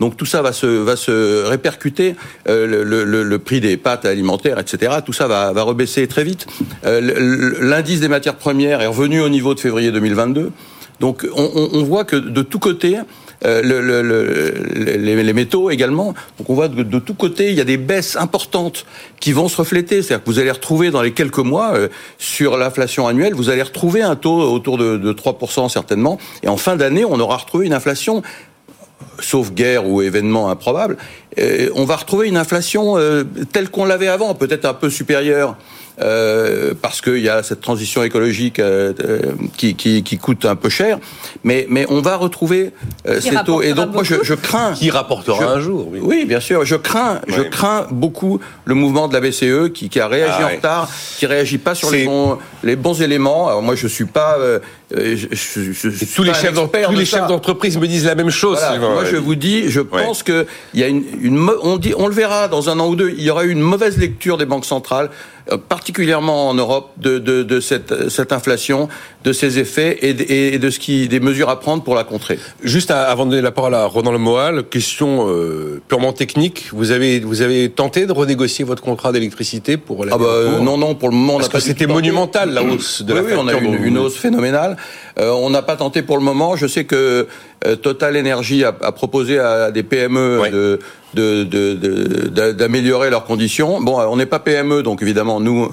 Donc 0.00 0.16
tout 0.16 0.26
ça 0.26 0.42
va 0.42 0.52
se 0.52 0.66
va 0.66 0.96
se 0.96 1.44
répercuter 1.46 2.14
euh, 2.48 2.66
le, 2.66 3.04
le, 3.04 3.22
le, 3.22 3.38
prix 3.38 3.60
des 3.60 3.76
pâtes 3.76 4.04
alimentaires, 4.06 4.58
etc. 4.58 4.92
Tout 5.04 5.12
ça 5.12 5.26
va, 5.26 5.52
va 5.52 5.62
rebaisser 5.62 6.06
très 6.06 6.24
vite. 6.24 6.46
Euh, 6.84 7.56
L'indice 7.60 8.00
des 8.00 8.08
matières 8.08 8.36
premières 8.36 8.80
est 8.80 8.86
revenu 8.86 9.20
au 9.20 9.28
niveau 9.28 9.54
de 9.54 9.60
février 9.60 9.92
2022. 9.92 10.52
Donc 11.00 11.26
on, 11.34 11.70
on 11.72 11.82
voit 11.82 12.04
que 12.04 12.16
de 12.16 12.42
tous 12.42 12.58
côtés, 12.58 12.98
euh, 13.44 13.62
le, 13.62 13.80
le, 13.80 14.52
les, 14.74 15.22
les, 15.22 15.32
métaux 15.32 15.70
également. 15.70 16.14
Donc 16.38 16.50
on 16.50 16.54
voit 16.54 16.68
de, 16.68 16.82
de 16.82 16.98
tous 16.98 17.14
côtés, 17.14 17.50
il 17.50 17.54
y 17.56 17.60
a 17.60 17.64
des 17.64 17.78
baisses 17.78 18.16
importantes 18.16 18.84
qui 19.18 19.32
vont 19.32 19.48
se 19.48 19.56
refléter. 19.56 20.02
C'est-à-dire 20.02 20.24
que 20.24 20.30
vous 20.30 20.38
allez 20.38 20.50
retrouver 20.50 20.90
dans 20.90 21.00
les 21.00 21.12
quelques 21.12 21.38
mois, 21.38 21.72
euh, 21.74 21.88
sur 22.18 22.58
l'inflation 22.58 23.06
annuelle, 23.06 23.34
vous 23.34 23.48
allez 23.48 23.62
retrouver 23.62 24.02
un 24.02 24.16
taux 24.16 24.40
autour 24.52 24.76
de, 24.76 24.98
de 24.98 25.12
3% 25.12 25.68
certainement. 25.70 26.18
Et 26.42 26.48
en 26.48 26.56
fin 26.56 26.76
d'année, 26.76 27.04
on 27.04 27.18
aura 27.18 27.38
retrouvé 27.38 27.66
une 27.66 27.72
inflation 27.72 28.22
sauf 29.18 29.52
guerre 29.52 29.86
ou 29.86 30.02
événement 30.02 30.50
improbable, 30.50 30.96
euh, 31.38 31.70
on 31.74 31.84
va 31.84 31.96
retrouver 31.96 32.28
une 32.28 32.36
inflation 32.36 32.96
telle 33.52 33.70
qu'on 33.70 33.84
l'avait 33.84 34.08
avant, 34.08 34.34
peut-être 34.34 34.64
un 34.64 34.74
peu 34.74 34.90
supérieure 34.90 35.56
euh, 36.02 36.72
parce 36.80 37.00
qu'il 37.00 37.18
y 37.18 37.28
a 37.28 37.42
cette 37.42 37.60
transition 37.60 38.02
écologique 38.02 38.58
euh, 38.58 38.92
euh, 39.04 39.32
qui, 39.56 39.74
qui, 39.74 40.02
qui, 40.02 40.16
coûte 40.16 40.46
un 40.46 40.56
peu 40.56 40.70
cher. 40.70 40.98
Mais, 41.44 41.66
mais 41.68 41.84
on 41.90 42.00
va 42.00 42.16
retrouver 42.16 42.72
ces 43.04 43.34
taux. 43.44 43.60
Et 43.60 43.74
donc 43.74 43.92
moi, 43.92 44.02
je, 44.02 44.16
je, 44.22 44.34
crains... 44.34 44.72
Qui 44.72 44.90
rapportera 44.90 45.44
un 45.44 45.60
jour. 45.60 45.88
Oui. 45.90 46.00
oui. 46.02 46.24
bien 46.24 46.40
sûr. 46.40 46.64
Je 46.64 46.76
crains, 46.76 47.20
je 47.28 47.42
crains 47.42 47.86
beaucoup 47.90 48.40
le 48.64 48.74
mouvement 48.74 49.08
de 49.08 49.14
la 49.14 49.20
BCE 49.20 49.72
qui, 49.74 49.88
qui 49.88 50.00
a 50.00 50.08
réagi 50.08 50.38
ah 50.38 50.46
en 50.46 50.56
retard, 50.56 50.88
qui 51.18 51.26
réagit 51.26 51.58
pas 51.58 51.74
sur 51.74 51.90
les 51.90 52.06
bons, 52.06 52.38
les 52.62 52.76
bons 52.76 53.02
éléments. 53.02 53.48
Alors 53.48 53.62
moi, 53.62 53.74
je 53.74 53.86
suis 53.86 54.06
pas... 54.06 54.38
Je, 54.92 55.14
je, 55.30 55.72
je, 55.72 56.14
tous 56.16 56.24
les 56.24 56.34
chefs 56.34 56.54
tous 56.54 56.92
les 56.92 57.04
chefs 57.04 57.28
d'entreprise 57.28 57.78
me 57.78 57.86
disent 57.86 58.06
la 58.06 58.16
même 58.16 58.30
chose. 58.30 58.58
moi, 58.80 59.04
je 59.04 59.16
vous 59.16 59.34
dis, 59.34 59.70
je 59.70 59.80
pense 59.80 60.22
que 60.22 60.46
il 60.72 60.80
y 60.80 60.84
a 60.84 60.88
une, 60.88 61.04
une, 61.20 61.50
on 61.62 61.76
dit, 61.76 61.92
on 61.96 62.08
le 62.08 62.14
verra 62.14 62.48
dans 62.48 62.70
un 62.70 62.80
an 62.80 62.88
ou 62.88 62.96
deux. 62.96 63.10
Il 63.10 63.22
y 63.22 63.30
aura 63.30 63.44
eu 63.44 63.50
une 63.50 63.60
mauvaise 63.60 63.98
lecture 63.98 64.38
des 64.38 64.46
banques 64.46 64.64
centrales 64.64 65.10
particulièrement 65.68 66.48
en 66.48 66.54
Europe, 66.54 66.90
de, 66.96 67.18
de, 67.18 67.42
de 67.42 67.60
cette, 67.60 68.08
cette, 68.08 68.32
inflation, 68.32 68.88
de 69.24 69.32
ses 69.32 69.58
effets 69.58 69.98
et, 70.02 70.54
et, 70.54 70.58
de 70.58 70.70
ce 70.70 70.78
qui, 70.78 71.08
des 71.08 71.20
mesures 71.20 71.48
à 71.48 71.58
prendre 71.58 71.82
pour 71.82 71.94
la 71.94 72.04
contrer. 72.04 72.38
Juste 72.62 72.90
avant 72.90 73.26
de 73.26 73.30
donner 73.30 73.42
la 73.42 73.50
parole 73.50 73.74
à 73.74 73.84
Ronan 73.86 74.12
Lemoal, 74.12 74.64
question 74.64 75.26
euh, 75.28 75.80
purement 75.88 76.12
technique. 76.12 76.68
Vous 76.72 76.90
avez, 76.90 77.20
vous 77.20 77.42
avez 77.42 77.68
tenté 77.70 78.06
de 78.06 78.12
renégocier 78.12 78.64
votre 78.64 78.82
contrat 78.82 79.12
d'électricité 79.12 79.76
pour 79.76 80.04
la 80.04 80.14
ah 80.14 80.18
bah, 80.18 80.60
Non, 80.60 80.76
non, 80.76 80.94
pour 80.94 81.08
le 81.08 81.16
moment, 81.16 81.36
Parce 81.36 81.48
on 81.48 81.52
que 81.52 81.60
c'était 81.60 81.86
monumental 81.86 82.50
la 82.52 82.62
hausse 82.62 83.02
de 83.02 83.12
oui, 83.12 83.18
la 83.18 83.24
Oui, 83.24 83.32
on 83.38 83.48
a 83.48 83.54
eu 83.54 83.86
une, 83.86 83.98
hausse 83.98 84.16
phénoménale. 84.16 84.76
Euh, 85.20 85.30
on 85.32 85.50
n'a 85.50 85.62
pas 85.62 85.76
tenté 85.76 86.02
pour 86.02 86.16
le 86.16 86.24
moment. 86.24 86.56
Je 86.56 86.66
sais 86.66 86.84
que 86.84 87.28
euh, 87.66 87.76
Total 87.76 88.16
Energy 88.16 88.64
a, 88.64 88.74
a, 88.80 88.92
proposé 88.92 89.38
à 89.38 89.70
des 89.70 89.82
PME 89.82 90.42
de 90.50 90.78
d'améliorer 92.52 93.06
de, 93.06 93.10
de, 93.10 93.10
leurs 93.10 93.24
conditions. 93.24 93.80
Bon, 93.80 94.00
on 94.00 94.16
n'est 94.16 94.26
pas 94.26 94.38
PME, 94.38 94.82
donc 94.82 95.02
évidemment 95.02 95.40
nous, 95.40 95.70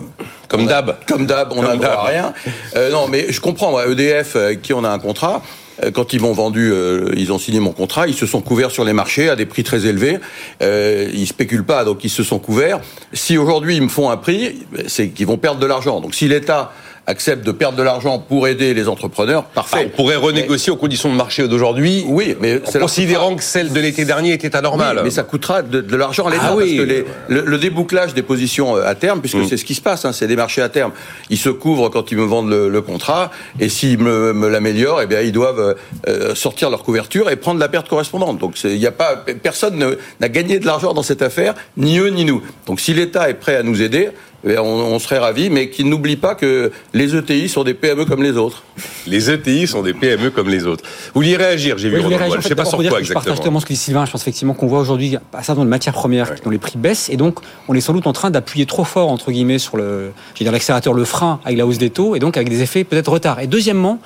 comme 0.47 0.65
d'hab, 0.65 0.97
comme 1.07 1.25
d'hab, 1.25 1.53
on 1.55 1.61
n'a 1.61 1.75
droit 1.75 1.89
à 1.89 2.03
rien. 2.05 2.33
Euh, 2.75 2.91
non, 2.91 3.07
mais 3.07 3.27
je 3.29 3.39
comprends. 3.39 3.79
EDF, 3.79 4.35
avec 4.35 4.57
euh, 4.57 4.61
qui 4.61 4.73
on 4.73 4.83
a 4.83 4.89
un 4.89 4.99
contrat. 4.99 5.41
Euh, 5.83 5.91
quand 5.91 6.13
ils 6.13 6.21
m'ont 6.21 6.33
vendu, 6.33 6.71
euh, 6.71 7.11
ils 7.15 7.31
ont 7.31 7.37
signé 7.37 7.59
mon 7.59 7.71
contrat, 7.71 8.07
ils 8.07 8.15
se 8.15 8.25
sont 8.25 8.41
couverts 8.41 8.71
sur 8.71 8.83
les 8.83 8.93
marchés 8.93 9.29
à 9.29 9.35
des 9.35 9.45
prix 9.45 9.63
très 9.63 9.85
élevés. 9.85 10.17
Euh, 10.61 11.09
ils 11.13 11.27
spéculent 11.27 11.65
pas, 11.65 11.85
donc 11.85 12.03
ils 12.03 12.09
se 12.09 12.23
sont 12.23 12.39
couverts. 12.39 12.79
Si 13.13 13.37
aujourd'hui 13.37 13.75
ils 13.75 13.81
me 13.81 13.89
font 13.89 14.09
un 14.09 14.17
prix, 14.17 14.65
c'est 14.87 15.09
qu'ils 15.09 15.27
vont 15.27 15.37
perdre 15.37 15.59
de 15.59 15.67
l'argent. 15.67 16.01
Donc 16.01 16.15
si 16.15 16.27
l'État 16.27 16.71
accepte 17.07 17.45
de 17.45 17.53
perdre 17.53 17.77
de 17.77 17.83
l'argent 17.83 18.19
pour 18.19 18.47
aider 18.47 18.73
les 18.73 18.89
entrepreneurs, 18.89 19.45
parfait. 19.45 19.89
on 19.93 19.95
pourrait 19.95 20.17
renégocier 20.17 20.71
aux 20.71 20.75
conditions 20.75 21.09
de 21.09 21.15
marché 21.15 21.47
d'aujourd'hui. 21.47 22.03
Oui, 22.07 22.35
mais 22.41 22.59
en 22.75 22.79
considérant 22.79 23.35
que 23.35 23.43
celle 23.43 23.71
de 23.71 23.79
l'été 23.79 24.03
dernier 24.03 24.33
était 24.33 24.55
anormale. 24.55 25.01
mais 25.03 25.09
ça 25.09 25.23
coûtera 25.23 25.61
de, 25.61 25.95
l'argent 25.95 26.27
à 26.27 26.31
l'État 26.31 26.49
ah 26.49 26.55
parce 26.57 26.69
que 26.69 27.05
le, 27.29 27.57
débouclage 27.57 28.13
des 28.13 28.21
positions 28.21 28.75
euh, 28.75 28.85
à 28.85 28.93
terme, 28.93 29.21
puisque 29.21 29.37
mm. 29.37 29.47
c'est 29.47 29.57
ce 29.57 29.65
qui 29.65 29.73
se 29.73 29.81
passe, 29.81 30.05
hein, 30.05 30.11
c'est 30.11 30.27
des 30.27 30.35
marchés 30.35 30.61
à 30.61 30.69
terme. 30.69 30.91
Ils 31.29 31.37
se 31.37 31.49
couvrent 31.49 31.89
quand 31.89 32.11
ils 32.11 32.17
me 32.17 32.25
vendent 32.25 32.49
le, 32.49 32.81
contrat, 32.81 33.31
et 33.59 33.69
s'ils 33.69 33.97
me, 33.97 34.33
me 34.33 34.49
l'améliorent, 34.49 35.01
eh 35.01 35.07
bien 35.07 35.21
ils 35.21 35.31
doivent 35.31 35.75
euh, 36.07 36.35
sortir 36.35 36.69
leur 36.69 36.83
couverture 36.83 37.29
et 37.29 37.37
prendre 37.37 37.59
la 37.59 37.69
perte 37.69 37.87
correspondante. 37.87 38.37
Donc 38.37 38.61
il 38.63 38.77
n'y 38.77 38.85
a 38.85 38.91
pas 38.91 39.15
personne 39.41 39.95
n'a 40.19 40.29
gagné 40.29 40.59
de 40.59 40.65
l'argent 40.65 40.93
dans 40.93 41.03
cette 41.03 41.21
affaire, 41.21 41.55
ni 41.77 41.99
eux 41.99 42.09
ni 42.09 42.25
nous. 42.25 42.43
Donc 42.65 42.79
si 42.81 42.93
l'État 42.93 43.29
est 43.29 43.35
prêt 43.35 43.55
à 43.55 43.63
nous 43.63 43.81
aider, 43.81 44.09
eh 44.45 44.57
on, 44.59 44.99
serait 44.99 45.17
ravis, 45.17 45.49
mais 45.49 45.69
qu'ils 45.69 45.89
n'oublient 45.89 46.15
pas 46.15 46.35
que 46.35 46.71
les 46.93 47.15
ETI 47.15 47.49
sont 47.49 47.63
des 47.63 47.73
PME 47.73 48.05
comme 48.05 48.21
les 48.21 48.37
autres. 48.37 48.63
Les 49.07 49.31
ETI 49.31 49.67
sont 49.67 49.81
des 49.81 49.93
PME 49.93 50.29
comme 50.29 50.49
les 50.49 50.65
autres. 50.65 50.83
Vous 51.07 51.21
vouliez 51.21 51.37
réagir, 51.37 51.77
j'ai 51.77 51.89
vu. 51.89 51.99
je 52.01 52.37
ne 52.37 52.41
sais 52.41 52.55
pas 52.55 52.65
sur 52.65 52.77
quoi 52.77 52.85
exactement. 52.85 53.03
Je 53.03 53.13
partage 53.13 53.37
totalement 53.37 53.59
ce 53.59 53.65
que 53.65 53.73
dit 53.73 53.79
Sylvain. 53.79 54.05
Je 54.05 54.11
pense 54.11 54.21
effectivement 54.21 54.53
qu'on 54.53 54.67
voit 54.67 54.79
aujourd'hui 54.79 55.15
un 55.15 55.37
certain 55.37 55.55
nombre 55.55 55.65
de 55.65 55.69
matières 55.71 55.93
premières 55.93 56.35
dont 56.43 56.51
les 56.51 56.59
prix 56.59 56.77
baissent, 56.77 57.09
et 57.09 57.17
donc 57.17 57.39
on 57.67 57.73
est 57.73 57.81
sans 57.81 57.93
doute 57.93 58.05
en 58.05 58.13
train 58.13 58.29
d'appuyer 58.29 58.65
trop 58.65 58.83
fort 58.83 59.09
entre 59.09 59.31
guillemets 59.31 59.59
sur 59.59 59.77
le, 59.77 60.11
l'accélérateur, 60.39 60.93
le 60.93 61.05
frein 61.05 61.39
avec 61.43 61.57
la 61.57 61.65
hausse 61.65 61.79
des 61.79 61.89
taux, 61.89 62.15
et 62.15 62.19
donc 62.19 62.37
avec 62.37 62.49
des 62.49 62.61
effets 62.61 62.83
peut-être 62.83 63.11
retard. 63.11 63.39
Et 63.39 63.47
deuxièmement, 63.47 63.99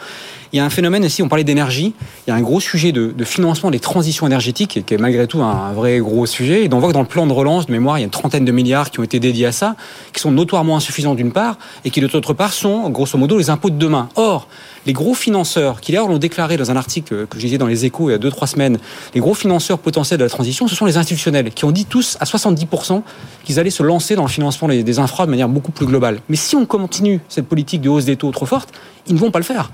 il 0.54 0.58
y 0.58 0.60
a 0.60 0.66
un 0.66 0.70
phénomène 0.70 1.06
aussi, 1.06 1.24
on 1.24 1.30
parlait 1.30 1.44
d'énergie, 1.44 1.94
il 2.28 2.30
y 2.30 2.34
a 2.34 2.36
un 2.36 2.42
gros 2.42 2.60
sujet 2.60 2.92
de, 2.92 3.14
financement 3.24 3.72
des 3.72 3.80
transitions 3.80 4.28
énergétiques, 4.28 4.86
qui 4.86 4.94
est 4.94 4.98
malgré 4.98 5.26
tout 5.28 5.42
un, 5.42 5.72
vrai 5.72 6.00
gros 6.00 6.26
sujet. 6.26 6.66
Et 6.66 6.70
on 6.74 6.80
voit 6.80 6.90
que 6.90 6.94
dans 6.94 7.02
le 7.02 7.08
plan 7.08 7.26
de 7.26 7.32
relance, 7.32 7.68
de 7.68 7.72
mémoire, 7.72 7.98
il 7.98 8.02
y 8.02 8.04
a 8.04 8.06
une 8.06 8.12
trentaine 8.12 8.44
de 8.44 8.52
milliards 8.52 8.92
qui 8.92 9.00
ont 9.00 9.04
été 9.04 9.20
dédiés 9.20 9.46
à 9.46 9.52
ça, 9.52 9.76
qui 10.12 10.20
sont 10.20 10.32
notoirement 10.32 10.76
insuffisants 10.76 11.16
d'une 11.16 11.32
part, 11.32 11.58
et 11.86 11.90
qui 11.90 12.02
d'autre 12.02 12.34
part 12.34 12.52
sont, 12.52 12.90
grosso 12.90 13.18
modo, 13.18 13.38
les 13.38 13.50
impôts 13.50 13.70
de 13.70 13.78
demain. 13.78 14.10
Or, 14.16 14.48
les 14.86 14.94
gros 14.94 15.14
financeurs, 15.14 15.80
qui 15.80 15.92
d'ailleurs 15.92 16.10
l'ont 16.10 16.18
déclaré 16.18 16.58
dans 16.58 16.70
un 16.70 16.76
article 16.76 17.28
que 17.28 17.40
j'ai 17.40 17.48
dit 17.48 17.58
dans 17.58 17.68
les 17.68 17.86
échos 17.86 18.10
il 18.10 18.14
y 18.14 18.16
a 18.16 18.20
2-3 18.20 18.48
semaines, 18.48 18.80
les 19.14 19.22
gros 19.22 19.34
financeurs 19.34 19.80
potentiels 19.80 20.20
de 20.20 20.24
la 20.24 20.30
transition, 20.30 20.68
ce 20.68 20.76
sont 20.76 20.86
les 20.86 20.98
institutionnels, 20.98 21.52
qui 21.52 21.64
ont 21.64 21.72
dit 21.72 21.86
tous 21.86 22.18
à 22.20 22.26
70% 22.26 23.04
qu'ils 23.46 23.60
allaient 23.60 23.70
se 23.70 23.84
lancer 23.84 24.16
dans 24.16 24.24
le 24.24 24.30
financement 24.30 24.68
des 24.68 25.00
infras 25.00 25.26
de 25.26 25.32
manière 25.32 25.50
beaucoup 25.50 25.72
plus 25.72 25.86
globale. 25.86 26.20
Mais 26.28 26.36
si 26.36 26.56
on 26.56 26.66
continue 26.66 27.22
cette 27.30 27.48
politique 27.48 27.82
de 27.82 27.90
hausse 27.90 28.06
des 28.06 28.18
taux 28.18 28.32
trop 28.32 28.46
forte, 28.46 28.70
ils 29.08 29.14
ne 29.14 29.20
vont 29.20 29.32
pas 29.32 29.40
le 29.40 29.46
faire 29.46 29.72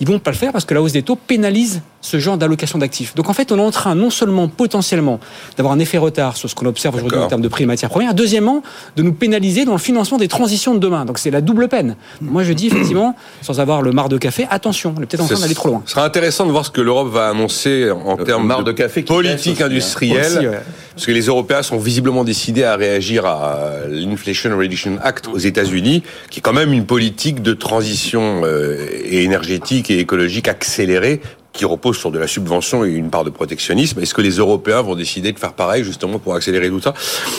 ils 0.00 0.06
vont 0.06 0.18
pas 0.18 0.30
le 0.30 0.36
faire 0.36 0.52
parce 0.52 0.64
que 0.64 0.74
la 0.74 0.82
hausse 0.82 0.92
des 0.92 1.02
taux 1.02 1.16
pénalise 1.16 1.82
ce 2.04 2.18
genre 2.18 2.36
d'allocation 2.36 2.78
d'actifs. 2.78 3.14
Donc 3.14 3.30
en 3.30 3.32
fait, 3.32 3.50
on 3.50 3.58
est 3.58 3.62
en 3.62 3.70
train 3.70 3.94
non 3.94 4.10
seulement 4.10 4.46
potentiellement 4.46 5.20
d'avoir 5.56 5.72
un 5.72 5.78
effet 5.78 5.96
retard 5.96 6.36
sur 6.36 6.50
ce 6.50 6.54
qu'on 6.54 6.66
observe 6.66 6.96
aujourd'hui 6.96 7.18
en 7.18 7.28
termes 7.28 7.40
de 7.40 7.48
prix 7.48 7.64
matières 7.64 7.88
premières, 7.88 8.12
deuxièmement, 8.12 8.62
de 8.96 9.02
nous 9.02 9.14
pénaliser 9.14 9.64
dans 9.64 9.72
le 9.72 9.78
financement 9.78 10.18
des 10.18 10.28
transitions 10.28 10.74
de 10.74 10.78
demain. 10.78 11.06
Donc 11.06 11.18
c'est 11.18 11.30
la 11.30 11.40
double 11.40 11.66
peine. 11.68 11.96
Moi 12.20 12.44
je 12.44 12.52
dis 12.52 12.66
effectivement, 12.66 13.16
sans 13.40 13.58
avoir 13.58 13.80
le 13.80 13.92
mar 13.92 14.10
de 14.10 14.18
café, 14.18 14.46
attention, 14.50 14.94
on 14.98 15.02
est 15.02 15.06
peut-être 15.06 15.22
en 15.22 15.28
train 15.28 15.40
d'aller 15.40 15.54
trop 15.54 15.70
loin. 15.70 15.82
Ce 15.86 15.92
sera 15.92 16.04
intéressant 16.04 16.44
de 16.44 16.52
voir 16.52 16.66
ce 16.66 16.70
que 16.70 16.82
l'Europe 16.82 17.10
va 17.10 17.28
annoncer 17.28 17.90
en 17.90 18.18
termes 18.18 18.54
de, 18.58 18.62
de 18.64 18.72
café 18.72 19.02
politique 19.02 19.62
hein. 19.62 19.66
industrielle. 19.66 20.60
Parce 20.94 21.06
que 21.06 21.12
les 21.12 21.22
Européens 21.22 21.62
sont 21.62 21.78
visiblement 21.78 22.22
décidés 22.22 22.64
à 22.64 22.76
réagir 22.76 23.24
à 23.24 23.70
l'Inflation 23.88 24.56
Reduction 24.56 24.98
Act 25.02 25.26
aux 25.26 25.38
États-Unis, 25.38 26.02
qui 26.30 26.40
est 26.40 26.42
quand 26.42 26.52
même 26.52 26.72
une 26.72 26.84
politique 26.84 27.42
de 27.42 27.54
transition 27.54 28.42
euh, 28.44 28.86
énergétique 29.04 29.90
et 29.90 29.98
écologique 29.98 30.48
accélérée 30.48 31.20
qui 31.54 31.64
repose 31.64 31.96
sur 31.96 32.10
de 32.10 32.18
la 32.18 32.26
subvention 32.26 32.84
et 32.84 32.90
une 32.90 33.10
part 33.10 33.24
de 33.24 33.30
protectionnisme. 33.30 34.00
Est-ce 34.00 34.12
que 34.12 34.20
les 34.20 34.32
Européens 34.32 34.82
vont 34.82 34.96
décider 34.96 35.32
de 35.32 35.38
faire 35.38 35.52
pareil 35.52 35.84
justement 35.84 36.18
pour 36.18 36.34
accélérer 36.34 36.68
tout 36.68 36.80
ça? 36.80 36.92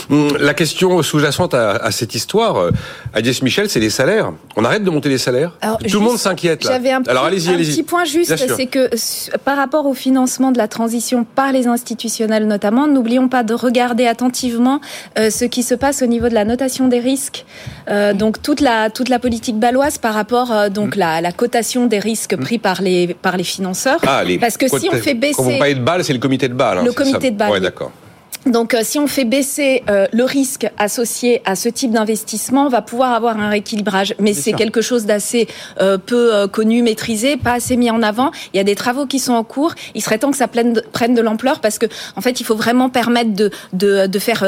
Hum, 0.10 0.38
La 0.40 0.54
question 0.54 1.04
sous-jacente 1.04 1.54
à, 1.54 1.92
cette 1.92 2.16
histoire, 2.16 2.56
euh, 2.58 2.72
Agnès 3.14 3.42
Michel, 3.42 3.70
c'est 3.70 3.82
les 3.82 3.90
salaires. 3.90 4.32
On 4.56 4.64
arrête 4.64 4.84
de 4.84 4.90
monter 4.90 5.10
les 5.10 5.18
salaires 5.18 5.52
Tout 5.88 6.00
le 6.00 6.06
monde 6.06 6.18
s'inquiète. 6.18 6.64
J'avais 6.64 6.92
un, 6.92 7.04
Alors, 7.08 7.26
allez 7.26 7.48
un 7.50 7.58
petit 7.58 7.84
point 7.84 8.06
juste, 8.06 8.36
c'est 8.38 8.66
que 8.68 8.90
par 9.40 9.58
rapport 9.58 9.86
au 9.86 9.94
financement 9.94 10.52
de 10.52 10.58
la 10.58 10.70
transition 10.70 11.26
par 11.26 11.52
les 11.52 11.68
institutionnels 11.68 12.48
notamment, 12.48 12.88
n'oublions 12.88 13.28
pas 13.28 13.44
de 13.44 13.54
regarder 13.54 14.08
attentivement 14.08 14.80
euh, 15.20 15.30
ce 15.30 15.44
qui 15.44 15.62
se 15.62 15.76
passe 15.76 16.02
au 16.02 16.06
niveau 16.06 16.30
de 16.30 16.34
la 16.34 16.46
notation 16.46 16.88
des 16.88 17.00
risques. 17.00 17.46
Euh, 17.90 18.14
donc 18.14 18.42
toute 18.42 18.62
la 18.62 18.90
toute 18.90 19.10
la 19.10 19.20
politique 19.20 19.60
baloise 19.60 19.98
par 19.98 20.14
rapport 20.14 20.70
donc 20.70 20.96
mm. 20.96 21.00
la, 21.00 21.22
la 21.22 21.32
cotation 21.34 21.86
des 21.86 22.00
risques 22.00 22.38
pris 22.38 22.60
par 22.60 22.82
les 22.82 23.14
par 23.14 23.36
les 23.36 23.44
financeurs. 23.44 24.00
Ah, 24.08 24.24
Parce 24.40 24.58
que 24.58 24.68
si 24.68 24.90
on 24.92 24.96
fait 24.98 25.14
baisser... 25.14 25.34
Quand 25.36 25.44
vous 25.44 25.58
parlez 25.58 25.76
de 25.76 25.80
Bâle, 25.82 26.04
c'est 26.04 26.14
le 26.14 26.20
comité 26.20 26.48
de 26.48 26.54
Bâle. 26.54 26.80
Hein, 26.80 26.84
le 26.86 26.92
comité 26.92 27.32
de 27.32 27.38
Bâle. 27.38 27.52
Ouais, 27.52 27.60
d'accord. 27.60 27.92
Donc, 28.46 28.74
euh, 28.74 28.82
si 28.84 29.00
on 29.00 29.08
fait 29.08 29.26
baisser 29.26 29.84
euh, 29.90 30.06
le 30.14 30.24
risque 30.24 30.70
associé 30.78 31.42
à 31.46 31.56
ce 31.56 31.68
type 31.68 31.92
d'investissement, 31.92 32.68
on 32.68 32.70
va 32.70 32.82
pouvoir 32.82 33.14
avoir 33.14 33.40
un 33.40 33.50
rééquilibrage. 33.50 34.14
Mais 34.20 34.34
c'est 34.34 34.54
quelque 34.54 34.82
chose 34.82 35.06
d'assez 35.06 35.48
euh, 35.82 35.98
peu 35.98 36.48
connu, 36.48 36.84
maîtrisé, 36.84 37.38
pas 37.38 37.54
assez 37.54 37.76
mis 37.76 37.90
en 37.90 38.04
avant. 38.04 38.32
Il 38.54 38.58
y 38.58 38.60
a 38.60 38.64
des 38.64 38.76
travaux 38.76 39.06
qui 39.06 39.20
sont 39.20 39.34
en 39.34 39.44
cours. 39.44 39.74
Il 39.96 40.04
serait 40.04 40.20
temps 40.20 40.32
que 40.32 40.38
ça 40.38 40.48
prenne 40.48 40.74
de, 40.74 40.82
prenne 40.92 41.16
de 41.16 41.22
l'ampleur 41.22 41.60
parce 41.60 41.80
que, 41.80 41.88
en 42.16 42.22
fait, 42.22 42.40
il 42.40 42.44
faut 42.44 42.56
vraiment 42.56 42.90
permettre 42.90 43.34
de, 43.34 43.50
de, 43.74 44.06
de 44.06 44.20
faire 44.20 44.46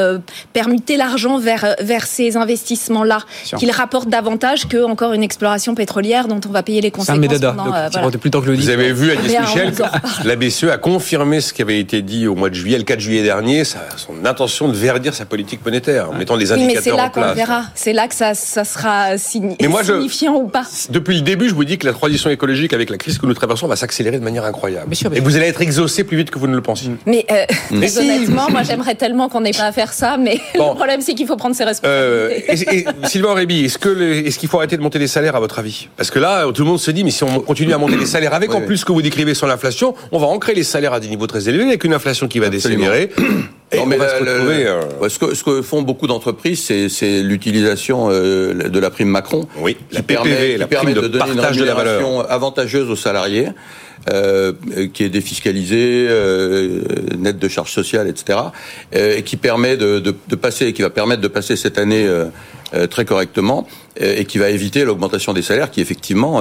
permuter 0.52 0.96
l'argent 0.96 1.38
vers, 1.38 1.74
vers 1.80 2.06
ces 2.06 2.36
investissements-là, 2.36 3.20
qu'ils 3.58 3.70
rapportent 3.70 4.08
davantage 4.08 4.68
que 4.68 4.84
encore 4.84 5.12
une 5.12 5.22
exploration 5.22 5.74
pétrolière 5.74 6.28
dont 6.28 6.40
on 6.46 6.52
va 6.52 6.62
payer 6.62 6.80
les 6.80 6.90
conséquences. 6.90 7.18
C'est 7.30 7.44
un 7.44 7.52
voilà. 7.52 8.10
plus 8.10 8.30
que 8.30 8.38
le 8.38 8.56
Vous 8.56 8.68
avez 8.68 8.92
vu, 8.92 9.10
Agnès 9.10 9.40
Michel, 9.40 9.72
la 10.24 10.36
BCE 10.36 10.64
a 10.64 10.78
confirmé 10.78 11.40
ce 11.40 11.52
qui 11.52 11.62
avait 11.62 11.80
été 11.80 12.02
dit 12.02 12.26
au 12.26 12.34
mois 12.34 12.50
de 12.50 12.54
juillet, 12.54 12.78
le 12.78 12.84
4 12.84 13.00
juillet 13.00 13.22
dernier. 13.22 13.64
Ça 13.64 13.87
son 13.96 14.24
intention 14.24 14.68
de 14.68 14.74
verdir 14.74 15.14
sa 15.14 15.24
politique 15.24 15.64
monétaire, 15.64 16.10
en 16.10 16.14
mettant 16.14 16.36
des 16.36 16.52
indicateurs 16.52 16.76
mais 16.76 16.82
c'est 16.82 16.96
là 16.96 17.08
qu'on 17.08 17.34
verra. 17.34 17.64
C'est 17.74 17.92
là 17.92 18.08
que 18.08 18.14
ça, 18.14 18.34
ça 18.34 18.64
sera 18.64 19.18
signifiant 19.18 20.34
ou 20.36 20.48
pas. 20.48 20.66
Depuis 20.90 21.16
le 21.16 21.22
début, 21.22 21.48
je 21.48 21.54
vous 21.54 21.64
dis 21.64 21.78
que 21.78 21.86
la 21.86 21.92
transition 21.92 22.30
écologique 22.30 22.72
avec 22.72 22.90
la 22.90 22.98
crise 22.98 23.18
que 23.18 23.26
nous 23.26 23.34
traversons 23.34 23.66
va 23.66 23.76
s'accélérer 23.76 24.18
de 24.18 24.24
manière 24.24 24.44
incroyable. 24.44 24.94
Et 25.14 25.20
vous 25.20 25.36
allez 25.36 25.46
être 25.46 25.60
exaucé 25.60 26.04
plus 26.04 26.16
vite 26.16 26.30
que 26.30 26.38
vous 26.38 26.46
ne 26.46 26.54
le 26.54 26.62
pensiez. 26.62 26.90
Mais, 27.06 27.24
euh, 27.30 27.44
honnêtement, 27.72 28.50
moi 28.50 28.62
j'aimerais 28.62 28.94
tellement 28.94 29.28
qu'on 29.28 29.40
n'ait 29.40 29.52
pas 29.52 29.64
à 29.64 29.72
faire 29.72 29.92
ça, 29.92 30.16
mais 30.16 30.40
le 30.54 30.74
problème 30.74 31.00
c'est 31.00 31.14
qu'il 31.14 31.26
faut 31.26 31.36
prendre 31.36 31.54
ses 31.54 31.64
responsabilités. 31.64 32.86
Euh, 32.88 32.92
Sylvain 33.04 33.34
Réby, 33.34 33.64
est-ce 33.64 33.78
est-ce 34.26 34.38
qu'il 34.38 34.48
faut 34.48 34.58
arrêter 34.58 34.76
de 34.76 34.82
monter 34.82 34.98
les 34.98 35.06
salaires 35.06 35.36
à 35.36 35.40
votre 35.40 35.58
avis? 35.58 35.88
Parce 35.96 36.10
que 36.10 36.18
là, 36.18 36.46
tout 36.52 36.62
le 36.62 36.68
monde 36.68 36.78
se 36.78 36.90
dit, 36.90 37.04
mais 37.04 37.10
si 37.10 37.24
on 37.24 37.40
continue 37.40 37.72
à 37.72 37.78
monter 37.78 37.96
les 37.96 38.06
salaires 38.06 38.34
avec 38.34 38.54
en 38.54 38.60
plus 38.60 38.78
ce 38.78 38.84
que 38.84 38.92
vous 38.92 39.02
décrivez 39.02 39.34
sur 39.34 39.46
l'inflation, 39.46 39.94
on 40.12 40.18
va 40.18 40.26
ancrer 40.26 40.54
les 40.54 40.64
salaires 40.64 40.92
à 40.92 41.00
des 41.00 41.08
niveaux 41.08 41.26
très 41.26 41.48
élevés 41.48 41.64
avec 41.64 41.84
une 41.84 41.94
inflation 41.94 42.28
qui 42.28 42.38
va 42.38 42.48
décélérer. 42.48 43.10
Non, 43.76 43.86
mais 43.86 43.98
euh, 44.00 45.08
ce, 45.08 45.18
que, 45.18 45.34
ce, 45.34 45.44
que, 45.44 45.62
font 45.62 45.82
beaucoup 45.82 46.06
d'entreprises, 46.06 46.64
c'est 46.88 47.22
l'utilisation 47.22 48.08
euh, 48.10 48.54
de 48.54 48.78
la 48.78 48.90
prime 48.90 49.08
Macron, 49.08 49.46
oui, 49.58 49.76
qui 49.90 49.96
la 49.96 50.02
permet, 50.02 50.56
la 50.56 50.66
permet 50.66 50.94
de, 50.94 51.06
donner 51.06 51.32
une 51.32 51.40
rémunération 51.40 52.20
avantageuse 52.20 52.90
aux 52.90 52.96
salariés. 52.96 53.48
Euh, 54.12 54.52
qui 54.94 55.04
est 55.04 55.08
défiscalisée, 55.08 56.06
euh, 56.08 56.82
nette 57.18 57.38
de 57.38 57.48
charges 57.48 57.72
sociales, 57.72 58.08
etc., 58.08 58.38
euh, 58.94 59.16
et 59.18 59.22
qui 59.22 59.36
permet 59.36 59.76
de, 59.76 59.98
de, 59.98 60.14
de, 60.28 60.36
passer, 60.36 60.72
qui 60.72 60.82
va 60.82 60.88
permettre 60.88 61.20
de 61.20 61.28
passer 61.28 61.56
cette 61.56 61.78
année 61.78 62.06
euh, 62.06 62.86
très 62.86 63.04
correctement, 63.04 63.66
et 64.00 64.24
qui 64.24 64.38
va 64.38 64.50
éviter 64.50 64.84
l'augmentation 64.84 65.32
des 65.34 65.42
salaires, 65.42 65.70
qui 65.70 65.80
effectivement 65.80 66.40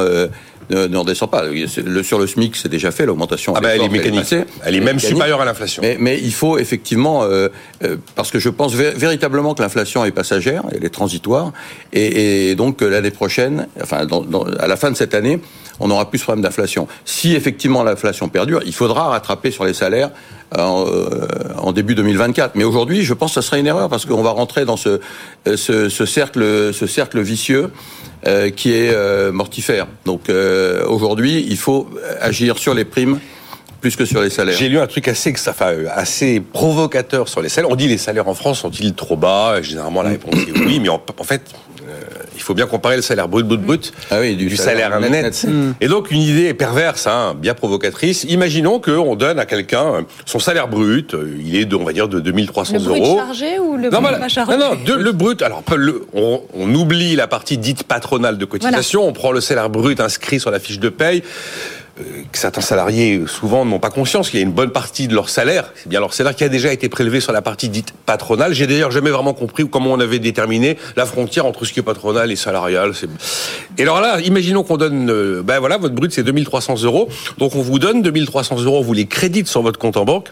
ne, 0.69 0.87
ne 0.87 0.97
redescend 0.97 1.29
pas. 1.29 1.43
Le, 1.45 2.03
sur 2.03 2.19
le 2.19 2.27
SMIC, 2.27 2.55
c'est 2.55 2.69
déjà 2.69 2.91
fait, 2.91 3.05
l'augmentation. 3.05 3.53
Ah 3.55 3.61
bah, 3.61 3.75
elle 3.75 3.81
est 3.81 3.89
mécanique. 3.89 4.33
Elle 4.63 4.75
est, 4.75 4.81
même 4.81 4.99
supérieure 4.99 5.41
à 5.41 5.45
l'inflation. 5.45 5.81
Mais, 5.81 5.97
mais, 5.99 6.19
il 6.21 6.33
faut 6.33 6.57
effectivement, 6.57 7.23
euh, 7.23 7.49
euh 7.83 7.97
parce 8.15 8.31
que 8.31 8.39
je 8.39 8.49
pense 8.49 8.73
véritablement 8.73 9.53
que 9.53 9.61
l'inflation 9.61 10.05
est 10.05 10.11
passagère, 10.11 10.63
elle 10.73 10.83
est 10.83 10.89
transitoire, 10.89 11.51
et, 11.93 12.49
et 12.49 12.55
donc 12.55 12.81
l'année 12.81 13.11
prochaine, 13.11 13.67
enfin 13.81 14.05
dans, 14.05 14.21
dans, 14.21 14.43
à 14.43 14.67
la 14.67 14.75
fin 14.75 14.91
de 14.91 14.95
cette 14.95 15.13
année, 15.13 15.39
on 15.79 15.87
n'aura 15.87 16.09
plus 16.09 16.19
ce 16.19 16.23
problème 16.23 16.43
d'inflation. 16.43 16.87
Si 17.05 17.35
effectivement 17.35 17.83
l'inflation 17.83 18.29
perdure, 18.29 18.61
il 18.65 18.73
faudra 18.73 19.09
rattraper 19.09 19.51
sur 19.51 19.65
les 19.65 19.73
salaires 19.73 20.11
en, 20.57 20.85
euh, 20.87 21.27
en, 21.57 21.71
début 21.71 21.95
2024. 21.95 22.55
Mais 22.55 22.63
aujourd'hui, 22.63 23.03
je 23.03 23.13
pense 23.13 23.31
que 23.35 23.41
ça 23.41 23.47
serait 23.47 23.59
une 23.59 23.67
erreur 23.67 23.89
parce 23.89 24.05
qu'on 24.05 24.23
va 24.23 24.31
rentrer 24.31 24.65
dans 24.65 24.77
ce, 24.77 24.99
ce, 25.45 25.89
ce, 25.89 26.05
cercle, 26.05 26.73
ce 26.73 27.19
vicieux 27.19 27.71
euh, 28.25 28.49
qui 28.49 28.71
est 28.71 28.91
euh, 28.91 29.31
mortifère. 29.31 29.85
Donc 30.05 30.29
euh, 30.29 30.83
aujourd'hui, 30.87 31.45
il 31.47 31.57
faut 31.57 31.87
agir 32.19 32.57
sur 32.57 32.73
les 32.73 32.83
primes 32.83 33.19
plus 33.79 33.95
que 33.95 34.05
sur 34.05 34.21
les 34.21 34.31
salaires. 34.31 34.57
J'ai 34.57 34.69
lu 34.69 34.79
un 34.79 34.87
truc 34.87 35.07
assez 35.07 36.39
provocateur 36.39 37.29
sur 37.29 37.43
les 37.43 37.49
salaires. 37.49 37.69
On 37.69 37.75
dit 37.75 37.87
les 37.87 37.99
salaires 37.99 38.27
en 38.27 38.33
France 38.33 38.61
sont-ils 38.61 38.95
trop 38.95 39.15
bas? 39.15 39.61
Généralement, 39.61 40.01
la 40.01 40.09
réponse 40.09 40.33
est 40.33 40.59
oui, 40.59 40.79
mais 40.79 40.89
en, 40.89 40.99
fait, 41.23 41.43
il 42.37 42.43
faut 42.43 42.53
bien 42.53 42.67
comparer 42.67 42.95
le 42.95 43.01
salaire 43.01 43.27
brut, 43.27 43.45
brut, 43.45 43.61
brut 43.61 43.93
ah 44.11 44.19
oui, 44.19 44.35
du, 44.35 44.55
salaire, 44.55 44.99
net. 44.99 45.43
Mm. 45.43 45.71
Et 45.81 45.87
donc, 45.87 46.11
une 46.11 46.21
idée 46.21 46.53
perverse, 46.53 47.07
hein, 47.07 47.35
bien 47.37 47.53
provocatrice. 47.53 48.25
Imaginons 48.29 48.79
qu'on 48.79 49.15
donne 49.15 49.39
à 49.39 49.45
quelqu'un 49.45 50.05
son 50.25 50.39
salaire 50.39 50.67
brut, 50.67 51.15
il 51.39 51.55
est, 51.55 51.65
de, 51.65 51.75
on 51.75 51.83
va 51.83 51.93
dire, 51.93 52.07
de 52.07 52.19
2300 52.19 52.75
euros. 52.75 52.93
Le 52.93 52.99
brut 52.99 53.17
chargé 53.17 53.59
ou 53.59 53.75
le 53.75 53.89
brut 53.89 54.19
pas 54.19 54.27
chargé 54.27 54.55
Non, 54.55 54.75
non, 54.75 54.95
le 54.95 55.11
brut. 55.11 55.41
Alors, 55.41 55.63
on, 56.13 56.41
on, 56.53 56.75
oublie 56.75 57.15
la 57.15 57.27
partie 57.27 57.57
dite 57.57 57.83
patronale 57.83 58.37
de 58.37 58.45
cotisation, 58.45 59.07
on 59.07 59.13
prend 59.13 59.31
le 59.31 59.41
salaire 59.41 59.69
brut 59.69 59.99
inscrit 59.99 60.39
sur 60.39 60.51
la 60.51 60.59
fiche 60.59 60.79
de 60.79 60.89
paye. 60.89 61.23
Euh, 61.99 62.23
que 62.31 62.37
certains 62.37 62.61
salariés 62.61 63.23
souvent 63.27 63.65
n'ont 63.65 63.79
pas 63.79 63.89
conscience 63.89 64.29
qu'il 64.29 64.39
y 64.39 64.43
a 64.43 64.45
une 64.45 64.51
bonne 64.51 64.71
partie 64.71 65.07
de 65.07 65.15
leur 65.15 65.29
salaire, 65.29 65.71
c'est 65.75 65.89
bien 65.89 65.99
leur 65.99 66.13
salaire 66.13 66.35
qui 66.35 66.43
a 66.43 66.49
déjà 66.49 66.71
été 66.71 66.89
prélevé 66.89 67.19
sur 67.19 67.31
la 67.31 67.41
partie 67.41 67.69
dite 67.69 67.93
patronale. 68.05 68.53
J'ai 68.53 68.67
d'ailleurs 68.67 68.91
jamais 68.91 69.09
vraiment 69.09 69.33
compris 69.33 69.67
comment 69.69 69.91
on 69.91 69.99
avait 69.99 70.19
déterminé 70.19 70.77
la 70.95 71.05
frontière 71.05 71.45
entre 71.45 71.65
ce 71.65 71.73
qui 71.73 71.79
est 71.79 71.83
patronal 71.83 72.31
et 72.31 72.35
salarial. 72.35 72.91
Et 73.77 73.83
alors 73.83 74.01
là, 74.01 74.19
imaginons 74.21 74.63
qu'on 74.63 74.77
donne, 74.77 75.09
euh, 75.09 75.41
ben 75.43 75.59
voilà, 75.59 75.77
votre 75.77 75.95
brut 75.95 76.11
c'est 76.11 76.23
2300 76.23 76.83
euros, 76.83 77.09
donc 77.37 77.55
on 77.55 77.61
vous 77.61 77.79
donne 77.79 78.01
2300 78.01 78.61
euros, 78.61 78.83
vous 78.83 78.93
les 78.93 79.07
crédites 79.07 79.47
sur 79.47 79.61
votre 79.61 79.79
compte 79.79 79.97
en 79.97 80.05
banque. 80.05 80.29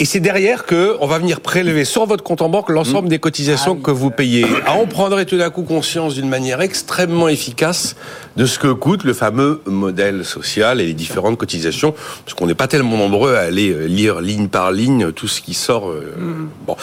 Et 0.00 0.06
c'est 0.06 0.18
derrière 0.18 0.64
que 0.64 0.96
on 1.00 1.06
va 1.06 1.18
venir 1.18 1.42
prélever 1.42 1.84
sur 1.84 2.06
votre 2.06 2.24
compte 2.24 2.40
en 2.40 2.48
banque 2.48 2.70
l'ensemble 2.70 3.08
mmh. 3.08 3.10
des 3.10 3.18
cotisations 3.18 3.76
que 3.76 3.90
vous 3.90 4.10
payez. 4.10 4.46
Ah, 4.66 4.76
on 4.78 4.86
prendrait 4.86 5.26
tout 5.26 5.36
d'un 5.36 5.50
coup 5.50 5.62
conscience 5.62 6.14
d'une 6.14 6.30
manière 6.30 6.62
extrêmement 6.62 7.28
efficace 7.28 7.96
de 8.38 8.46
ce 8.46 8.58
que 8.58 8.68
coûte 8.68 9.04
le 9.04 9.12
fameux 9.12 9.60
modèle 9.66 10.24
social 10.24 10.80
et 10.80 10.86
les 10.86 10.94
différentes 10.94 11.36
cotisations, 11.36 11.94
parce 12.24 12.32
qu'on 12.32 12.46
n'est 12.46 12.54
pas 12.54 12.66
tellement 12.66 12.96
nombreux 12.96 13.34
à 13.34 13.40
aller 13.40 13.72
euh, 13.72 13.84
lire 13.84 14.22
ligne 14.22 14.48
par 14.48 14.72
ligne 14.72 15.12
tout 15.12 15.28
ce 15.28 15.42
qui 15.42 15.52
sort. 15.52 15.90
Euh, 15.90 16.14
mmh. 16.16 16.48
Bon, 16.66 16.76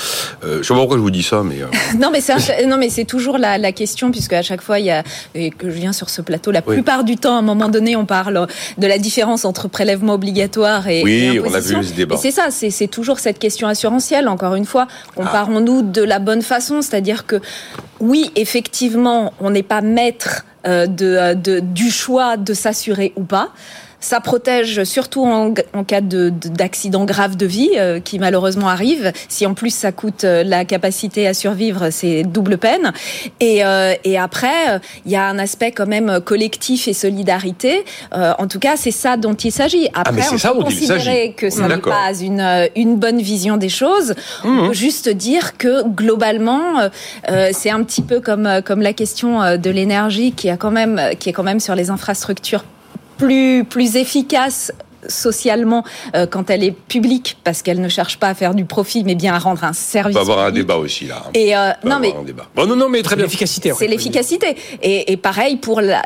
euh, 0.43 0.59
je 0.61 0.67
sais 0.67 0.73
pas 0.75 0.79
pourquoi 0.79 0.97
je 0.97 1.01
vous 1.01 1.09
dis 1.09 1.23
ça, 1.23 1.41
mais 1.43 1.55
non, 1.99 2.11
mais 2.11 2.21
c'est 2.21 2.67
non, 2.67 2.77
mais 2.77 2.89
c'est 2.89 3.05
toujours 3.05 3.39
la, 3.39 3.57
la, 3.57 3.71
question, 3.71 4.11
puisque 4.11 4.33
à 4.33 4.43
chaque 4.43 4.61
fois 4.61 4.79
il 4.79 4.85
y 4.85 4.91
a 4.91 5.01
et 5.33 5.49
que 5.49 5.71
je 5.71 5.75
viens 5.75 5.93
sur 5.93 6.11
ce 6.11 6.21
plateau, 6.21 6.51
la 6.51 6.61
plupart 6.61 7.03
du 7.03 7.15
temps, 7.15 7.35
à 7.35 7.39
un 7.39 7.41
moment 7.41 7.69
donné, 7.69 7.95
on 7.95 8.05
parle 8.05 8.45
de 8.77 8.85
la 8.85 8.99
différence 8.99 9.43
entre 9.43 9.67
prélèvement 9.67 10.13
obligatoire 10.13 10.87
et 10.87 11.01
oui, 11.03 11.39
on 11.43 11.51
a 11.51 11.59
vu 11.59 11.83
ce 11.83 11.93
débat. 11.93 12.17
c'est 12.17 12.29
ça, 12.29 12.49
c'est 12.51 12.87
toujours 12.87 13.06
cette 13.15 13.39
question 13.39 13.67
assurantielle. 13.67 14.27
Encore 14.27 14.55
une 14.55 14.65
fois, 14.65 14.87
comparons-nous 15.15 15.81
de 15.81 16.03
la 16.03 16.19
bonne 16.19 16.41
façon, 16.41 16.81
c'est-à-dire 16.81 17.25
que 17.25 17.37
oui, 17.99 18.31
effectivement, 18.35 19.33
on 19.39 19.49
n'est 19.49 19.63
pas 19.63 19.81
maître 19.81 20.45
euh, 20.67 20.85
de, 20.85 21.33
de, 21.33 21.59
du 21.59 21.89
choix 21.89 22.37
de 22.37 22.53
s'assurer 22.53 23.13
ou 23.15 23.23
pas. 23.23 23.49
Ça 23.99 24.19
protège 24.19 24.83
surtout 24.83 25.25
en, 25.25 25.53
en 25.73 25.83
cas 25.83 26.01
d'accident 26.01 27.03
grave 27.03 27.35
de 27.35 27.47
vie 27.47 27.71
euh, 27.75 27.99
qui 27.99 28.19
malheureusement 28.19 28.69
arrive. 28.69 29.11
Si 29.27 29.45
en 29.47 29.55
plus 29.55 29.73
ça 29.73 29.91
coûte 29.91 30.23
euh, 30.23 30.43
la 30.43 30.65
capacité 30.65 31.27
à 31.27 31.33
survivre, 31.33 31.89
c'est 31.89 32.21
double 32.23 32.59
peine. 32.59 32.93
Et, 33.39 33.65
euh, 33.65 33.95
et 34.03 34.19
après, 34.19 34.79
il 35.05 35.11
y 35.11 35.15
a 35.15 35.25
un 35.27 35.39
aspect 35.39 35.71
quand 35.71 35.87
même 35.87 36.19
collectif 36.23 36.87
et 36.87 36.93
solidarité. 36.93 37.83
en 38.13 38.47
tout 38.47 38.59
cas, 38.59 38.77
c'est 38.77 38.91
ça 38.91 39.17
dont 39.17 39.33
il 39.33 39.51
s'agit. 39.51 39.89
Ah, 39.93 40.03
après, 40.05 40.21
on 40.31 40.37
peut 40.37 40.63
considérer 40.63 41.33
que 41.35 41.49
ça 41.49 41.67
n'est 41.67 41.77
pas 41.77 42.13
une, 42.19 42.69
une 42.75 42.97
bonne 42.97 43.21
vision 43.21 43.57
des 43.57 43.69
choses. 43.69 44.13
On 44.43 44.49
mmh. 44.49 44.67
peut 44.67 44.73
juste 44.73 45.09
dire 45.09 45.57
que 45.57 45.87
globalement, 45.87 46.89
c'est 47.51 47.71
un 47.71 47.83
petit 47.83 48.01
peu 48.01 48.19
comme, 48.19 48.61
comme 48.63 48.81
la 48.81 48.93
question 48.93 49.57
de 49.57 49.69
l'énergie 49.69 50.31
qui, 50.33 50.49
a 50.49 50.57
quand 50.57 50.71
même, 50.71 51.01
qui 51.19 51.29
est 51.29 51.33
quand 51.33 51.43
même 51.43 51.59
sur 51.59 51.75
les 51.75 51.89
infrastructures 51.89 52.63
plus, 53.17 53.63
plus 53.65 53.95
efficace 53.95 54.71
socialement 55.07 55.83
euh, 56.15 56.25
quand 56.25 56.49
elle 56.49 56.63
est 56.63 56.71
publique 56.71 57.37
parce 57.43 57.61
qu'elle 57.61 57.81
ne 57.81 57.89
cherche 57.89 58.17
pas 58.17 58.29
à 58.29 58.33
faire 58.33 58.53
du 58.53 58.65
profit 58.65 59.03
mais 59.03 59.15
bien 59.15 59.33
à 59.33 59.39
rendre 59.39 59.63
un 59.63 59.73
service. 59.73 60.15
On 60.15 60.23
va 60.23 60.33
avoir 60.33 60.45
un 60.45 60.51
débat 60.51 60.77
aussi 60.77 61.05
là. 61.05 61.23
Et 61.33 61.55
euh, 61.55 61.71
non 61.83 61.99
mais 61.99 62.13
bon, 62.55 62.65
non 62.67 62.75
non 62.75 62.89
mais 62.89 63.01
très 63.01 63.15
bien 63.15 63.25
l'efficacité. 63.25 63.73
C'est 63.77 63.87
l'efficacité 63.87 64.55
et, 64.81 65.11
et, 65.11 65.17
pareil 65.17 65.57
pour 65.57 65.81
la, 65.81 66.03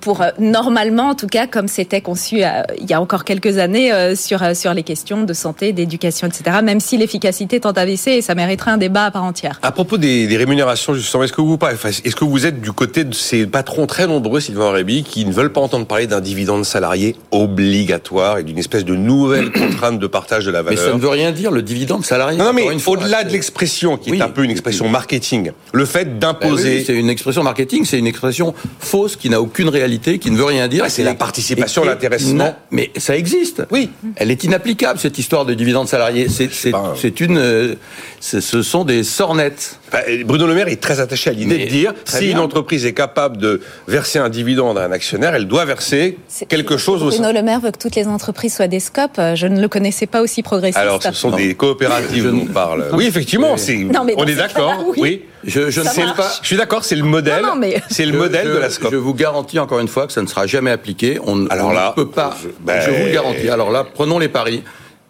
pour 0.00 0.22
euh, 0.22 0.30
normalement 0.38 1.10
en 1.10 1.14
tout 1.14 1.26
cas 1.26 1.46
comme 1.46 1.68
c'était 1.68 2.00
conçu 2.00 2.42
euh, 2.42 2.62
il 2.78 2.88
y 2.88 2.94
a 2.94 3.00
encore 3.00 3.24
quelques 3.24 3.58
années 3.58 3.90
sur 4.16 4.40
sur 4.54 4.74
les 4.74 4.82
questions 4.82 5.22
de 5.24 5.32
santé, 5.32 5.72
d'éducation 5.72 6.26
etc. 6.26 6.58
Même 6.62 6.80
si 6.80 6.96
l'efficacité 6.96 7.60
tend 7.60 7.72
à 7.72 7.84
baisser 7.84 8.12
et 8.12 8.22
ça 8.22 8.34
mériterait 8.34 8.72
un 8.72 8.78
débat 8.78 9.06
à 9.06 9.10
part 9.10 9.24
entière. 9.24 9.58
À 9.62 9.72
propos 9.72 9.98
des, 9.98 10.26
des 10.26 10.36
rémunérations 10.36 10.94
justement 10.94 11.24
est-ce 11.24 11.32
que 11.32 11.40
vous 11.40 11.58
est-ce 11.84 12.16
que 12.16 12.24
vous 12.24 12.46
êtes 12.46 12.60
du 12.60 12.72
côté 12.72 13.04
de 13.04 13.14
ces 13.14 13.46
patrons 13.46 13.86
très 13.86 14.06
nombreux 14.06 14.40
Sylvain 14.40 14.70
Réby 14.70 15.02
qui 15.02 15.24
ne 15.24 15.32
veulent 15.32 15.52
pas 15.52 15.60
entendre 15.60 15.86
parler 15.86 16.06
d'un 16.06 16.20
dividende 16.20 16.64
salarié 16.64 17.16
obligatoire? 17.30 18.29
D'une 18.44 18.58
espèce 18.58 18.84
de 18.84 18.94
nouvelle 18.94 19.52
contrainte 19.52 19.98
de 19.98 20.06
partage 20.06 20.44
de 20.44 20.50
la 20.50 20.62
valeur. 20.62 20.78
Mais 20.78 20.90
ça 20.90 20.94
ne 20.94 21.00
veut 21.00 21.08
rien 21.08 21.32
dire, 21.32 21.50
le 21.50 21.62
dividende 21.62 22.04
salarié. 22.04 22.38
Non, 22.38 22.52
mais 22.52 22.66
au-delà 22.86 23.24
de 23.24 23.30
l'expression, 23.30 23.96
qui 23.96 24.10
est 24.10 24.22
un 24.22 24.28
peu 24.28 24.44
une 24.44 24.50
expression 24.50 24.88
marketing, 24.88 25.52
le 25.72 25.84
fait 25.84 26.18
d'imposer... 26.18 26.78
Ben 26.78 26.84
c'est 26.86 26.94
une 26.94 27.10
expression 27.10 27.42
marketing, 27.42 27.84
c'est 27.84 27.98
une 27.98 28.06
expression 28.06 28.54
fausse 28.78 29.16
qui 29.16 29.30
n'a 29.30 29.40
aucune 29.40 29.68
réalité, 29.68 30.18
qui 30.18 30.30
ne 30.30 30.36
veut 30.36 30.44
rien 30.44 30.68
dire. 30.68 30.84
c'est 30.88 31.04
la 31.04 31.14
participation, 31.14 31.84
l'intéressement. 31.84 32.54
Mais 32.70 32.90
ça 32.96 33.16
existe. 33.16 33.62
Oui. 33.70 33.90
Elle 34.16 34.30
est 34.30 34.44
inapplicable, 34.44 34.98
cette 34.98 35.18
histoire 35.18 35.44
de 35.44 35.54
dividende 35.54 35.88
salarié. 35.88 36.26
C'est 36.28 37.20
une... 37.20 37.38
Euh, 37.38 37.74
ce 38.20 38.62
sont 38.62 38.84
des 38.84 39.02
sornettes. 39.02 39.78
Bruno 40.24 40.46
Le 40.46 40.54
Maire 40.54 40.68
est 40.68 40.80
très 40.80 41.00
attaché 41.00 41.30
à 41.30 41.32
l'idée 41.32 41.64
de 41.64 41.70
dire 41.70 41.94
si 42.04 42.30
une 42.30 42.38
entreprise 42.38 42.86
est 42.86 42.92
capable 42.92 43.38
de 43.38 43.60
verser 43.88 44.18
un 44.18 44.28
dividende 44.28 44.78
à 44.78 44.84
un 44.84 44.92
actionnaire, 44.92 45.34
elle 45.34 45.48
doit 45.48 45.64
verser 45.64 46.18
quelque 46.48 46.76
chose 46.76 47.02
au 47.02 47.08
Bruno 47.08 47.32
Le 47.32 47.42
Maire 47.42 47.60
veut 47.60 47.70
que 47.70 47.78
toutes 47.78 47.96
les 47.96 48.06
entreprises 48.06 48.19
soient 48.48 48.68
des 48.68 48.80
scopes. 48.80 49.20
Je 49.34 49.46
ne 49.46 49.60
le 49.60 49.68
connaissais 49.68 50.06
pas 50.06 50.22
aussi 50.22 50.42
progressiste. 50.42 50.78
Alors, 50.78 51.02
ce 51.02 51.12
sont 51.12 51.30
des 51.30 51.54
coopératives 51.54 52.30
dont 52.30 52.42
on 52.42 52.52
parle. 52.52 52.86
Oui, 52.92 53.06
effectivement, 53.06 53.56
c'est. 53.56 53.86
on 54.16 54.26
est 54.26 54.34
d'accord. 54.34 54.84
Oui. 54.96 55.24
Je, 55.42 55.70
je 55.70 55.80
ne 55.80 55.86
sais 55.86 56.04
pas. 56.16 56.30
Je 56.42 56.46
suis 56.48 56.56
d'accord, 56.56 56.84
c'est 56.84 56.96
le 56.96 57.02
modèle. 57.02 57.44
C'est 57.88 58.04
le 58.04 58.16
modèle 58.16 58.46
de 58.46 58.58
la 58.58 58.68
SCOP. 58.68 58.92
Je 58.92 58.96
vous 58.96 59.14
garantis 59.14 59.58
encore 59.58 59.80
une 59.80 59.88
fois 59.88 60.06
que 60.06 60.12
ça 60.12 60.20
ne 60.20 60.26
sera 60.26 60.46
jamais 60.46 60.70
appliqué. 60.70 61.18
On, 61.26 61.46
Alors 61.46 61.72
là, 61.72 61.94
ne 61.96 62.02
peut 62.02 62.10
pas. 62.10 62.36
Je, 62.42 62.48
ben, 62.60 62.80
je 62.80 62.90
vous 62.90 63.06
le 63.06 63.12
garantis. 63.12 63.48
Alors 63.48 63.70
là, 63.70 63.84
prenons 63.84 64.18
les 64.18 64.28
paris 64.28 64.62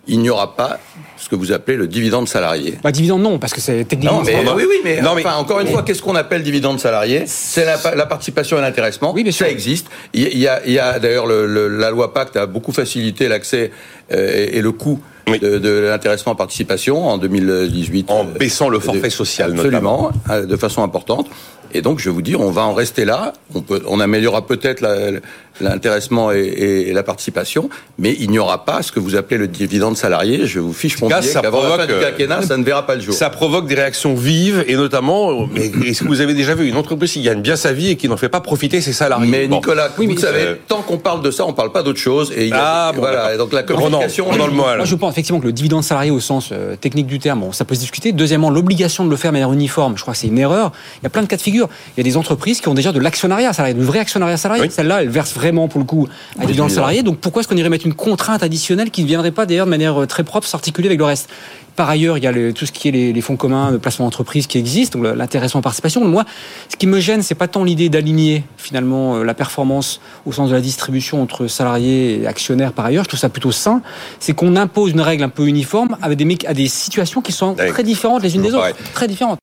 il 0.07 0.21
n'y 0.21 0.31
aura 0.31 0.57
pas 0.57 0.79
ce 1.21 1.29
que 1.29 1.37
vous 1.37 1.53
appelez 1.53 1.77
le 1.77 1.87
dividende 1.87 2.29
salarié. 2.29 2.79
Bah, 2.83 2.93
dividende 2.93 3.23
non, 3.23 3.39
parce 3.39 3.53
que 3.53 3.61
c'est 3.61 3.85
techniquement. 3.85 4.19
Non, 4.19 4.25
mais, 4.25 4.43
oui, 4.57 4.65
oui, 4.67 4.77
mais, 4.83 5.03
non, 5.03 5.11
enfin, 5.11 5.37
encore 5.37 5.61
une 5.61 5.69
fois, 5.69 5.83
qu'est-ce 5.83 6.03
qu'on 6.03 6.17
appelle 6.17 6.43
dividende 6.43 6.81
salarié? 6.81 7.25
C'est 7.27 7.67
la, 7.67 8.07
participation 8.07 8.57
et 8.59 8.63
l'intéressement. 8.63 9.13
Oui, 9.13 9.23
mais 9.23 9.33
ça 9.33 9.49
existe. 9.49 9.89
Il 10.15 10.39
y 10.39 10.49
a, 10.49 10.63
il 10.67 10.73
y 10.73 10.79
a 10.79 10.99
d'ailleurs 10.99 11.27
la 11.27 11.91
loi 11.91 12.15
Pacte 12.15 12.37
a 12.37 12.47
beaucoup 12.47 12.73
facilité 12.73 13.29
l'accès 13.29 13.71
euh, 14.13 14.47
et, 14.51 14.63
le 14.63 14.73
coût 14.73 15.01
de, 15.27 15.59
de 15.59 15.71
l'intéressement 15.71 16.33
en 16.33 16.37
participation 16.37 17.07
en 17.07 17.19
2018. 17.19 18.11
En 18.11 18.25
baissant 18.25 18.71
le 18.71 18.81
forfait 18.81 19.11
social, 19.11 19.53
absolument, 19.53 20.11
euh, 20.31 20.47
de 20.47 20.57
façon 20.57 20.83
importante. 20.83 21.29
Et 21.73 21.83
donc, 21.83 22.01
je 22.01 22.09
vais 22.09 22.15
vous 22.15 22.23
dire, 22.23 22.41
on 22.41 22.51
va 22.51 22.63
en 22.63 22.75
rester 22.75 23.05
là. 23.05 23.33
On, 23.55 23.61
peut, 23.61 23.83
on 23.87 24.01
améliorera 24.01 24.47
peut-être 24.47 24.81
l'intéressement 25.61 26.33
et, 26.33 26.93
la 26.93 27.03
participation, 27.03 27.69
mais 27.99 28.17
il 28.19 28.31
n'y 28.31 28.39
aura 28.39 28.65
pas 28.65 28.83
ce 28.83 28.93
que 28.93 29.01
vous 29.01 29.17
appelez 29.17 29.39
le 29.39 29.49
dividende 29.49 29.97
salarié. 29.97 30.47
Je 30.47 30.59
vous 30.59 30.73
fiche 30.73 31.01
mon 31.01 31.09
billet 31.09 31.33
qu'avant 31.33 31.63
la 31.63 31.77
fin 31.77 31.87
du 31.87 31.95
quinquennat, 32.01 32.43
ça 32.43 32.57
ne 32.57 32.65
verra 32.65 32.87
pas 32.87 32.95
le 32.95 33.01
jour. 33.01 33.15
Ça 33.15 33.31
provoque 33.31 33.67
des 33.67 33.75
réactions 33.75 34.15
vives, 34.15 34.65
et 34.67 34.77
notamment, 34.77 35.49
est-ce 35.85 36.03
que 36.03 36.09
vous 36.09 36.21
avez 36.21 36.35
déjà 36.35 36.55
vu 36.55 36.69
une 36.69 36.77
entreprise 36.77 37.13
qui 37.13 37.23
gagne 37.23 37.43
bien 37.43 37.57
sa 37.57 37.73
vie 37.73 37.91
et 37.91 37.97
qui 37.97 38.09
n'en 38.09 38.17
fait 38.17 38.29
pas 38.29 38.41
profiter 38.41 38.81
ses 38.81 38.93
salariés 38.93 39.31
Mais 39.31 39.49
Nicolas, 39.49 39.91
oui, 39.99 40.07
vous 40.07 40.19
savez, 40.19 40.43
euh, 40.43 40.55
tant 40.67 40.83
qu'on 40.83 40.99
parle 40.99 41.23
de 41.23 41.31
ça, 41.31 41.45
on 41.45 41.51
ne 41.51 41.57
parle 41.57 41.73
pas 41.73 41.83
d'autre 41.83 41.99
chose. 41.99 42.33
Et 42.37 42.51
ah, 42.53 42.93
voilà. 42.95 43.37
donc 43.37 43.53
la 43.53 43.63
communication... 43.63 44.31
dans 44.37 44.47
le 44.47 44.53
Moi, 44.53 44.85
je 44.85 44.95
pense 44.95 45.13
effectivement 45.13 45.41
que 45.41 45.47
le 45.47 45.53
dividende 45.53 45.85
salarié 45.85 46.11
au 46.11 46.21
sens 46.21 46.51
euh, 46.53 46.77
technique 46.77 47.07
du 47.07 47.19
terme, 47.19 47.41
bon, 47.41 47.53
ça 47.53 47.65
peut 47.65 47.75
se 47.75 47.81
discuter. 47.81 48.13
Deuxièmement, 48.13 48.51
l'obligation 48.51 49.05
de 49.05 49.11
le 49.11 49.17
faire 49.17 49.31
de 49.31 49.35
manière 49.35 49.53
uniforme, 49.53 49.97
je 49.97 50.03
crois 50.03 50.15
que 50.15 50.21
c'est 50.21 50.29
une 50.29 50.39
erreur. 50.39 50.73
Il 51.01 51.05
y 51.05 51.07
a 51.07 51.11
plein 51.11 51.23
de 51.23 51.27
cas 51.27 51.37
de 51.37 51.43
figure. 51.43 51.69
Il 51.97 52.01
y 52.01 52.09
a 52.09 52.11
des 52.11 52.17
entreprises 52.17 52.61
qui 52.61 52.69
ont 52.69 52.75
déjà 52.75 52.93
de 52.93 53.01
l'actionnariat 53.01 53.53
salarié, 53.53 53.75
du 53.75 53.85
vrai 53.85 53.99
actionnariat 53.99 54.37
salarié. 54.37 54.71
Celle-là, 54.71 55.03
elle 55.03 55.09
verse 55.09 55.33
vraiment 55.41 55.69
pour 55.69 55.81
le 55.81 55.87
coup 55.87 56.07
à 56.39 56.47
des 56.47 56.55
salariés. 56.69 57.03
Donc 57.03 57.19
pourquoi 57.19 57.41
est-ce 57.41 57.49
qu'on 57.49 57.57
irait 57.57 57.71
mettre 57.71 57.87
une 57.87 57.95
contrainte 57.95 58.43
additionnelle 58.43 58.91
qui 58.91 59.03
ne 59.03 59.09
viendrait 59.09 59.31
pas 59.31 59.47
d'ailleurs 59.47 59.67
de 59.67 59.71
manière 59.71 60.03
euh, 60.03 60.07
très 60.07 60.23
propre 60.23 60.47
s'articuler 60.47 60.89
avec 60.89 60.99
le 60.99 61.07
reste? 61.07 61.29
Par 61.77 61.89
ailleurs, 61.89 62.19
il 62.19 62.25
y 62.25 62.27
a 62.27 62.53
tout 62.53 62.67
ce 62.67 62.73
qui 62.73 62.89
est 62.89 62.91
les, 62.91 63.21
fonds 63.23 63.37
communs 63.37 63.73
de 63.73 63.79
placement 63.79 64.05
d'entreprise 64.05 64.47
qui 64.47 64.59
existent, 64.59 64.99
donc 64.99 65.17
l'intéressement 65.17 65.61
en 65.61 65.63
participation. 65.63 66.05
Moi, 66.05 66.25
ce 66.69 66.77
qui 66.77 66.87
me 66.87 67.01
gêne, 67.01 67.23
c'est 67.23 67.37
pas 67.37 67.49
tant 67.49 67.65
l'idée 67.65 67.89
d'aligner 67.89 68.45
finalement 68.59 69.17
euh, 69.17 69.23
la 69.23 69.33
performance 69.33 70.01
au 70.27 70.33
sens 70.33 70.51
de 70.51 70.55
la 70.55 70.61
distribution 70.61 71.23
entre 71.23 71.47
salariés 71.47 72.21
et 72.21 72.27
actionnaires 72.27 72.73
par 72.73 72.85
ailleurs. 72.85 73.05
Je 73.05 73.09
trouve 73.09 73.21
ça 73.21 73.31
plutôt 73.31 73.53
sain. 73.53 73.81
C'est 74.19 74.35
qu'on 74.35 74.57
impose 74.57 74.91
une 74.91 75.01
règle 75.01 75.23
un 75.23 75.31
peu 75.31 75.47
uniforme 75.47 75.97
avec 76.03 76.19
des, 76.19 76.39
à 76.47 76.53
des 76.53 76.69
situations 76.69 77.23
qui 77.23 77.33
sont 77.33 77.55
très 77.55 77.85
différentes 77.85 78.23
les 78.23 78.35
unes 78.35 78.43
des 78.43 78.53
autres, 78.53 78.75
très 78.93 79.09
différentes. 79.09 79.39